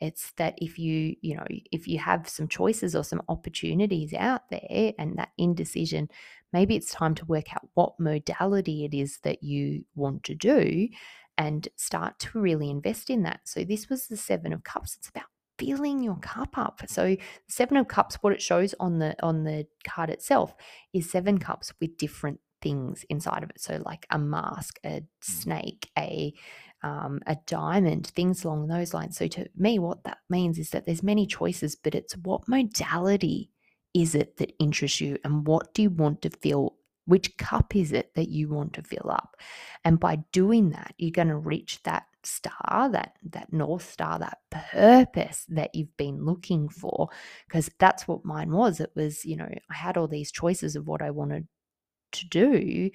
it's 0.00 0.32
that 0.36 0.54
if 0.58 0.78
you 0.78 1.16
you 1.22 1.36
know 1.36 1.46
if 1.72 1.88
you 1.88 1.98
have 1.98 2.28
some 2.28 2.48
choices 2.48 2.94
or 2.94 3.04
some 3.04 3.22
opportunities 3.28 4.14
out 4.14 4.42
there 4.50 4.92
and 4.98 5.18
that 5.18 5.30
indecision 5.38 6.08
maybe 6.52 6.76
it's 6.76 6.92
time 6.92 7.14
to 7.14 7.24
work 7.26 7.52
out 7.54 7.68
what 7.74 7.98
modality 7.98 8.84
it 8.84 8.94
is 8.94 9.18
that 9.22 9.42
you 9.42 9.84
want 9.94 10.22
to 10.24 10.34
do 10.34 10.88
and 11.36 11.68
start 11.76 12.18
to 12.18 12.40
really 12.40 12.68
invest 12.68 13.10
in 13.10 13.22
that. 13.22 13.40
So 13.44 13.62
this 13.62 13.88
was 13.88 14.08
the 14.08 14.16
7 14.16 14.52
of 14.52 14.64
cups. 14.64 14.96
It's 14.96 15.08
about 15.08 15.26
filling 15.58 16.02
your 16.02 16.16
cup 16.16 16.56
up. 16.56 16.82
So 16.86 17.16
seven 17.48 17.76
of 17.76 17.88
cups 17.88 18.16
what 18.20 18.32
it 18.32 18.40
shows 18.40 18.74
on 18.78 19.00
the 19.00 19.16
on 19.22 19.42
the 19.42 19.66
card 19.84 20.08
itself 20.08 20.54
is 20.92 21.10
seven 21.10 21.38
cups 21.38 21.72
with 21.80 21.98
different 21.98 22.40
things 22.60 23.04
inside 23.08 23.42
of 23.42 23.50
it 23.50 23.60
so 23.60 23.80
like 23.84 24.06
a 24.10 24.18
mask 24.18 24.78
a 24.84 25.00
mm. 25.00 25.06
snake 25.20 25.90
a 25.98 26.32
um, 26.82 27.20
a 27.26 27.36
diamond, 27.46 28.06
things 28.06 28.44
along 28.44 28.68
those 28.68 28.94
lines. 28.94 29.16
So 29.16 29.26
to 29.26 29.48
me, 29.56 29.80
what 29.80 30.04
that 30.04 30.18
means 30.30 30.60
is 30.60 30.70
that 30.70 30.86
there's 30.86 31.02
many 31.02 31.26
choices, 31.26 31.74
but 31.74 31.92
it's 31.92 32.16
what 32.18 32.46
modality 32.46 33.50
is 33.94 34.14
it 34.14 34.36
that 34.36 34.54
interests 34.58 35.00
you 35.00 35.18
and 35.24 35.46
what 35.46 35.72
do 35.74 35.82
you 35.82 35.90
want 35.90 36.22
to 36.22 36.30
fill 36.30 36.76
which 37.06 37.38
cup 37.38 37.74
is 37.74 37.90
it 37.90 38.14
that 38.14 38.28
you 38.28 38.48
want 38.48 38.74
to 38.74 38.82
fill 38.82 39.10
up 39.10 39.36
and 39.84 39.98
by 39.98 40.16
doing 40.30 40.70
that 40.70 40.94
you're 40.98 41.10
going 41.10 41.28
to 41.28 41.36
reach 41.36 41.82
that 41.84 42.04
star 42.22 42.90
that 42.92 43.16
that 43.22 43.50
north 43.50 43.90
star 43.90 44.18
that 44.18 44.38
purpose 44.50 45.46
that 45.48 45.74
you've 45.74 45.96
been 45.96 46.24
looking 46.24 46.68
for 46.68 47.08
because 47.46 47.70
that's 47.78 48.06
what 48.06 48.24
mine 48.24 48.50
was 48.50 48.78
it 48.78 48.90
was 48.94 49.24
you 49.24 49.36
know 49.36 49.48
i 49.70 49.74
had 49.74 49.96
all 49.96 50.08
these 50.08 50.30
choices 50.30 50.76
of 50.76 50.86
what 50.86 51.00
i 51.00 51.10
wanted 51.10 51.46
to 52.12 52.26
do 52.26 52.90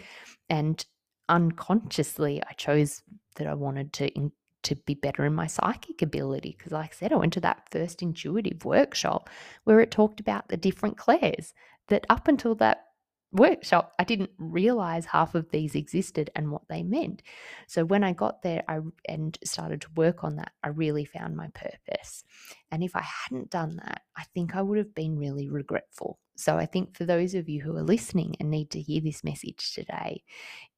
and 0.49 0.85
unconsciously 1.29 2.41
I 2.47 2.53
chose 2.53 3.01
that 3.35 3.47
I 3.47 3.53
wanted 3.53 3.93
to 3.93 4.07
in, 4.09 4.31
to 4.63 4.75
be 4.75 4.93
better 4.93 5.25
in 5.25 5.33
my 5.33 5.47
psychic 5.47 6.01
ability 6.01 6.55
because 6.57 6.71
like 6.71 6.91
I 6.91 6.95
said 6.95 7.13
I 7.13 7.17
went 7.17 7.33
to 7.33 7.41
that 7.41 7.67
first 7.71 8.01
intuitive 8.01 8.65
workshop 8.65 9.29
where 9.63 9.79
it 9.79 9.91
talked 9.91 10.19
about 10.19 10.47
the 10.47 10.57
different 10.57 10.97
clairs 10.97 11.53
that 11.87 12.05
up 12.09 12.27
until 12.27 12.55
that 12.55 12.85
workshop 13.31 13.93
I 13.99 14.03
didn't 14.03 14.29
realize 14.37 15.05
half 15.05 15.33
of 15.33 15.49
these 15.49 15.75
existed 15.75 16.29
and 16.35 16.51
what 16.51 16.67
they 16.69 16.83
meant. 16.83 17.23
So 17.67 17.83
when 17.83 18.03
I 18.03 18.13
got 18.13 18.41
there 18.41 18.63
I 18.67 18.79
and 19.07 19.37
started 19.43 19.81
to 19.81 19.89
work 19.95 20.23
on 20.23 20.35
that 20.37 20.51
I 20.63 20.69
really 20.69 21.05
found 21.05 21.35
my 21.35 21.47
purpose. 21.49 22.23
And 22.71 22.83
if 22.83 22.95
I 22.95 23.01
hadn't 23.01 23.49
done 23.49 23.77
that 23.77 24.03
I 24.15 24.23
think 24.33 24.55
I 24.55 24.61
would 24.61 24.77
have 24.77 24.93
been 24.93 25.17
really 25.17 25.49
regretful. 25.49 26.19
So 26.35 26.57
I 26.57 26.65
think 26.65 26.95
for 26.95 27.05
those 27.05 27.35
of 27.35 27.47
you 27.47 27.61
who 27.61 27.75
are 27.77 27.83
listening 27.83 28.35
and 28.39 28.49
need 28.49 28.71
to 28.71 28.81
hear 28.81 29.01
this 29.01 29.23
message 29.23 29.73
today 29.73 30.23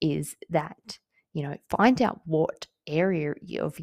is 0.02 0.36
that 0.50 1.00
you 1.36 1.44
know, 1.44 1.58
find 1.70 2.02
out 2.02 2.22
what 2.26 2.66
area 2.88 3.34
of 3.62 3.78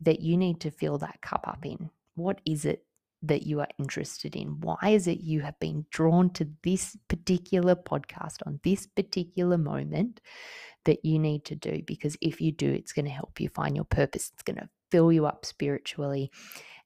that 0.00 0.20
you 0.20 0.36
need 0.36 0.60
to 0.62 0.70
fill 0.70 0.98
that 0.98 1.20
cup 1.20 1.44
up 1.46 1.64
in. 1.64 1.90
What 2.14 2.40
is 2.46 2.64
it 2.64 2.86
that 3.22 3.42
you 3.42 3.60
are 3.60 3.68
interested 3.78 4.34
in? 4.34 4.60
Why 4.60 4.78
is 4.84 5.06
it 5.06 5.20
you 5.20 5.42
have 5.42 5.58
been 5.60 5.84
drawn 5.90 6.30
to 6.30 6.48
this 6.62 6.96
particular 7.08 7.76
podcast 7.76 8.36
on 8.46 8.58
this 8.64 8.86
particular 8.86 9.58
moment 9.58 10.22
that 10.86 11.04
you 11.04 11.18
need 11.18 11.44
to 11.44 11.54
do? 11.54 11.82
Because 11.86 12.16
if 12.22 12.40
you 12.40 12.52
do, 12.52 12.70
it's 12.72 12.92
going 12.94 13.04
to 13.04 13.10
help 13.10 13.38
you 13.38 13.50
find 13.50 13.76
your 13.76 13.84
purpose. 13.84 14.30
It's 14.32 14.42
going 14.42 14.56
to 14.56 14.68
fill 14.90 15.12
you 15.12 15.26
up 15.26 15.44
spiritually. 15.44 16.30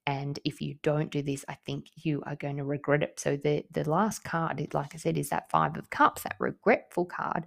And 0.08 0.38
if 0.42 0.62
you 0.62 0.76
don't 0.82 1.10
do 1.10 1.20
this, 1.20 1.44
I 1.50 1.58
think 1.66 1.88
you 1.96 2.22
are 2.24 2.34
going 2.34 2.56
to 2.56 2.64
regret 2.64 3.02
it. 3.02 3.20
So 3.20 3.36
the 3.36 3.62
the 3.70 3.88
last 3.88 4.24
card, 4.24 4.66
like 4.72 4.94
I 4.94 4.96
said, 4.96 5.18
is 5.18 5.28
that 5.28 5.50
five 5.50 5.76
of 5.76 5.90
cups, 5.90 6.22
that 6.22 6.36
regretful 6.38 7.04
card. 7.04 7.44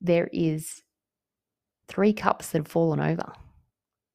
There 0.00 0.28
is 0.32 0.82
three 1.86 2.12
cups 2.12 2.48
that 2.50 2.58
have 2.58 2.66
fallen 2.66 2.98
over 2.98 3.32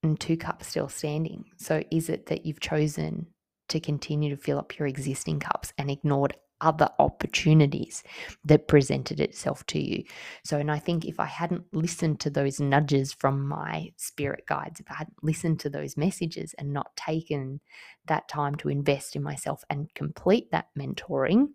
and 0.04 0.20
two 0.20 0.36
cups 0.36 0.68
still 0.68 0.90
standing. 0.90 1.46
So 1.56 1.82
is 1.90 2.10
it 2.10 2.26
that 2.26 2.46
you've 2.46 2.60
chosen 2.60 3.28
to 3.70 3.80
continue 3.80 4.30
to 4.36 4.42
fill 4.42 4.60
up 4.60 4.78
your 4.78 4.88
existing 4.90 5.40
cups 5.40 5.72
and 5.78 5.90
ignored 5.90 6.36
other 6.62 6.90
opportunities 7.00 8.04
that 8.46 8.68
presented 8.68 9.20
itself 9.20 9.66
to 9.68 9.82
you. 9.82 10.04
So, 10.44 10.58
and 10.58 10.72
I 10.72 10.80
think 10.80 11.06
if 11.06 11.20
I 11.20 11.26
hadn't 11.26 11.66
listened 11.74 12.20
to 12.22 12.30
those 12.30 12.60
nudges 12.60 13.14
from 13.14 13.48
my 13.48 13.92
spirit 13.98 14.46
guides, 14.48 14.80
if 14.80 14.90
I 14.92 14.96
hadn't 14.96 15.24
listened 15.24 15.60
to 15.62 15.70
those 15.70 15.98
messages 15.98 16.54
and 16.58 16.74
not 16.74 16.96
taken 16.96 17.60
that 18.08 18.28
time 18.28 18.56
to 18.56 18.70
invest 18.70 19.16
in 19.16 19.24
myself 19.24 19.64
and 19.70 19.94
complete 19.94 20.52
that 20.52 20.68
mentoring, 20.78 21.50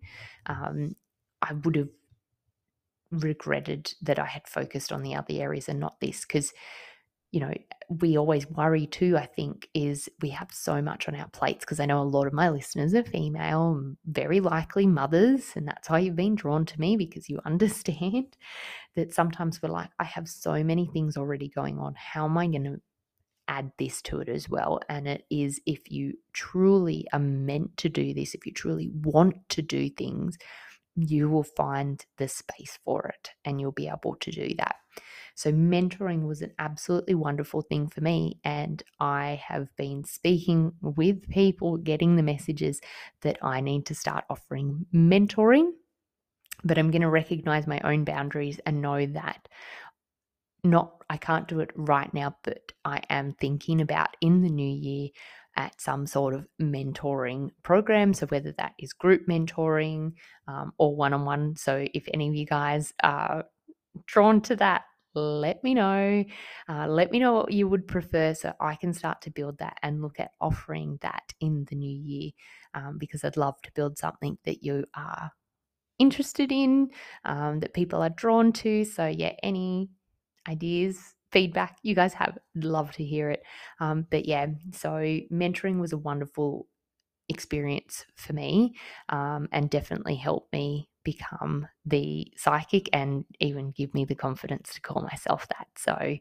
um, 0.47 0.95
I 1.41 1.53
would 1.53 1.75
have 1.75 1.89
regretted 3.11 3.93
that 4.01 4.19
I 4.19 4.25
had 4.25 4.47
focused 4.47 4.91
on 4.91 5.03
the 5.03 5.15
other 5.15 5.33
areas 5.33 5.69
and 5.69 5.79
not 5.79 5.99
this 5.99 6.21
because 6.21 6.51
you 7.35 7.41
know, 7.41 7.53
we 7.89 8.17
always 8.17 8.49
worry 8.49 8.87
too, 8.87 9.17
I 9.17 9.25
think, 9.25 9.67
is 9.73 10.07
we 10.21 10.29
have 10.29 10.47
so 10.53 10.81
much 10.81 11.09
on 11.09 11.15
our 11.15 11.27
plates 11.27 11.65
because 11.65 11.81
I 11.81 11.85
know 11.85 12.01
a 12.01 12.03
lot 12.03 12.27
of 12.27 12.33
my 12.33 12.47
listeners 12.47 12.93
are 12.93 13.03
female, 13.03 13.93
very 14.05 14.39
likely 14.39 14.87
mothers, 14.87 15.51
and 15.53 15.67
that's 15.67 15.89
why 15.89 15.99
you've 15.99 16.15
been 16.15 16.35
drawn 16.35 16.65
to 16.65 16.79
me 16.79 16.95
because 16.95 17.29
you 17.29 17.41
understand 17.45 18.37
that 18.95 19.13
sometimes 19.13 19.61
we're 19.61 19.67
like, 19.67 19.89
I 19.99 20.05
have 20.05 20.29
so 20.29 20.63
many 20.63 20.89
things 20.93 21.17
already 21.17 21.49
going 21.49 21.77
on. 21.77 21.93
How 21.97 22.23
am 22.23 22.37
I 22.37 22.47
going 22.47 22.63
to 22.63 22.81
add 23.49 23.69
this 23.77 24.01
to 24.03 24.21
it 24.21 24.29
as 24.29 24.47
well? 24.47 24.79
And 24.87 25.05
it 25.05 25.25
is 25.29 25.59
if 25.65 25.91
you 25.91 26.13
truly 26.31 27.05
are 27.11 27.19
meant 27.19 27.75
to 27.77 27.89
do 27.89 28.13
this, 28.13 28.33
if 28.33 28.45
you 28.45 28.53
truly 28.53 28.91
want 28.93 29.49
to 29.49 29.61
do 29.61 29.89
things, 29.89 30.37
you 30.95 31.27
will 31.27 31.43
find 31.43 32.05
the 32.17 32.29
space 32.29 32.79
for 32.85 33.07
it 33.07 33.31
and 33.43 33.59
you'll 33.59 33.73
be 33.73 33.89
able 33.89 34.15
to 34.21 34.31
do 34.31 34.55
that. 34.57 34.77
So, 35.35 35.51
mentoring 35.51 36.25
was 36.25 36.41
an 36.41 36.53
absolutely 36.59 37.15
wonderful 37.15 37.61
thing 37.61 37.87
for 37.87 38.01
me. 38.01 38.39
And 38.43 38.81
I 38.99 39.41
have 39.47 39.67
been 39.75 40.03
speaking 40.03 40.71
with 40.81 41.29
people, 41.29 41.77
getting 41.77 42.15
the 42.15 42.23
messages 42.23 42.81
that 43.21 43.37
I 43.41 43.61
need 43.61 43.85
to 43.87 43.95
start 43.95 44.25
offering 44.29 44.85
mentoring. 44.93 45.71
But 46.63 46.77
I'm 46.77 46.89
going 46.89 47.01
to 47.01 47.09
recognize 47.09 47.67
my 47.67 47.79
own 47.81 48.05
boundaries 48.05 48.59
and 48.65 48.81
know 48.81 49.05
that 49.05 49.47
not 50.63 51.03
I 51.09 51.17
can't 51.17 51.47
do 51.47 51.59
it 51.59 51.69
right 51.75 52.11
now, 52.13 52.35
but 52.43 52.71
I 52.83 53.01
am 53.09 53.33
thinking 53.33 53.81
about 53.81 54.17
in 54.21 54.41
the 54.41 54.49
new 54.49 54.67
year 54.67 55.09
at 55.57 55.79
some 55.79 56.05
sort 56.05 56.33
of 56.33 56.47
mentoring 56.61 57.51
program. 57.63 58.13
So, 58.13 58.25
whether 58.27 58.51
that 58.53 58.73
is 58.79 58.93
group 58.93 59.27
mentoring 59.27 60.13
um, 60.47 60.73
or 60.77 60.95
one 60.95 61.13
on 61.13 61.25
one. 61.25 61.55
So, 61.55 61.85
if 61.93 62.07
any 62.13 62.27
of 62.27 62.35
you 62.35 62.45
guys 62.45 62.93
are 63.03 63.45
drawn 64.07 64.41
to 64.41 64.55
that, 64.57 64.83
let 65.15 65.63
me 65.63 65.73
know. 65.73 66.23
Uh, 66.67 66.87
let 66.87 67.11
me 67.11 67.19
know 67.19 67.33
what 67.33 67.51
you 67.51 67.67
would 67.67 67.87
prefer 67.87 68.33
so 68.33 68.53
I 68.59 68.75
can 68.75 68.93
start 68.93 69.21
to 69.23 69.31
build 69.31 69.57
that 69.59 69.77
and 69.81 70.01
look 70.01 70.19
at 70.19 70.31
offering 70.39 70.97
that 71.01 71.33
in 71.39 71.65
the 71.69 71.75
new 71.75 71.89
year 71.89 72.31
um, 72.73 72.97
because 72.97 73.23
I'd 73.23 73.37
love 73.37 73.61
to 73.63 73.71
build 73.73 73.97
something 73.97 74.37
that 74.45 74.63
you 74.63 74.85
are 74.95 75.31
interested 75.97 76.51
in, 76.51 76.89
um, 77.23 77.59
that 77.61 77.73
people 77.73 78.01
are 78.01 78.09
drawn 78.09 78.51
to. 78.53 78.83
So, 78.83 79.07
yeah, 79.07 79.33
any 79.41 79.89
ideas, 80.47 81.15
feedback 81.31 81.77
you 81.83 81.95
guys 81.95 82.13
have, 82.13 82.37
love 82.55 82.91
to 82.93 83.03
hear 83.03 83.29
it. 83.29 83.43
Um, 83.79 84.05
but 84.09 84.25
yeah, 84.25 84.47
so 84.71 84.89
mentoring 85.31 85.79
was 85.79 85.93
a 85.93 85.97
wonderful 85.97 86.67
experience 87.29 88.05
for 88.15 88.33
me 88.33 88.75
um, 89.09 89.47
and 89.51 89.69
definitely 89.69 90.15
helped 90.15 90.53
me 90.53 90.89
become 91.05 91.67
the 91.85 92.27
psychic 92.35 92.89
and 92.91 93.23
even 93.39 93.71
give 93.71 93.93
me 93.93 94.03
the 94.03 94.15
confidence 94.15 94.73
to 94.73 94.81
call 94.81 95.01
myself 95.03 95.47
that. 95.47 95.67
So 95.77 96.17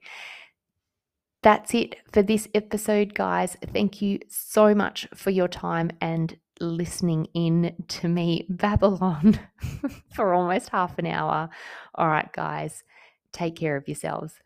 that's 1.42 1.75
it 1.75 1.97
for 2.12 2.23
this 2.23 2.49
episode, 2.55 3.14
guys. 3.14 3.57
Thank 3.73 4.01
you 4.01 4.20
so 4.29 4.75
much 4.75 5.09
for 5.14 5.31
your 5.31 5.49
time 5.49 5.90
and 6.01 6.38
listening 6.61 7.27
in 7.35 7.75
to 7.88 8.09
me 8.09 8.47
Babylon 8.49 9.40
for 10.14 10.33
almost 10.33 10.68
half 10.68 10.99
an 10.99 11.07
hour. 11.07 11.49
All 11.97 12.09
right, 12.09 12.33
guys, 12.33 12.85
take 13.33 13.57
care 13.57 13.77
of 13.77 13.88
yourselves. 13.88 14.40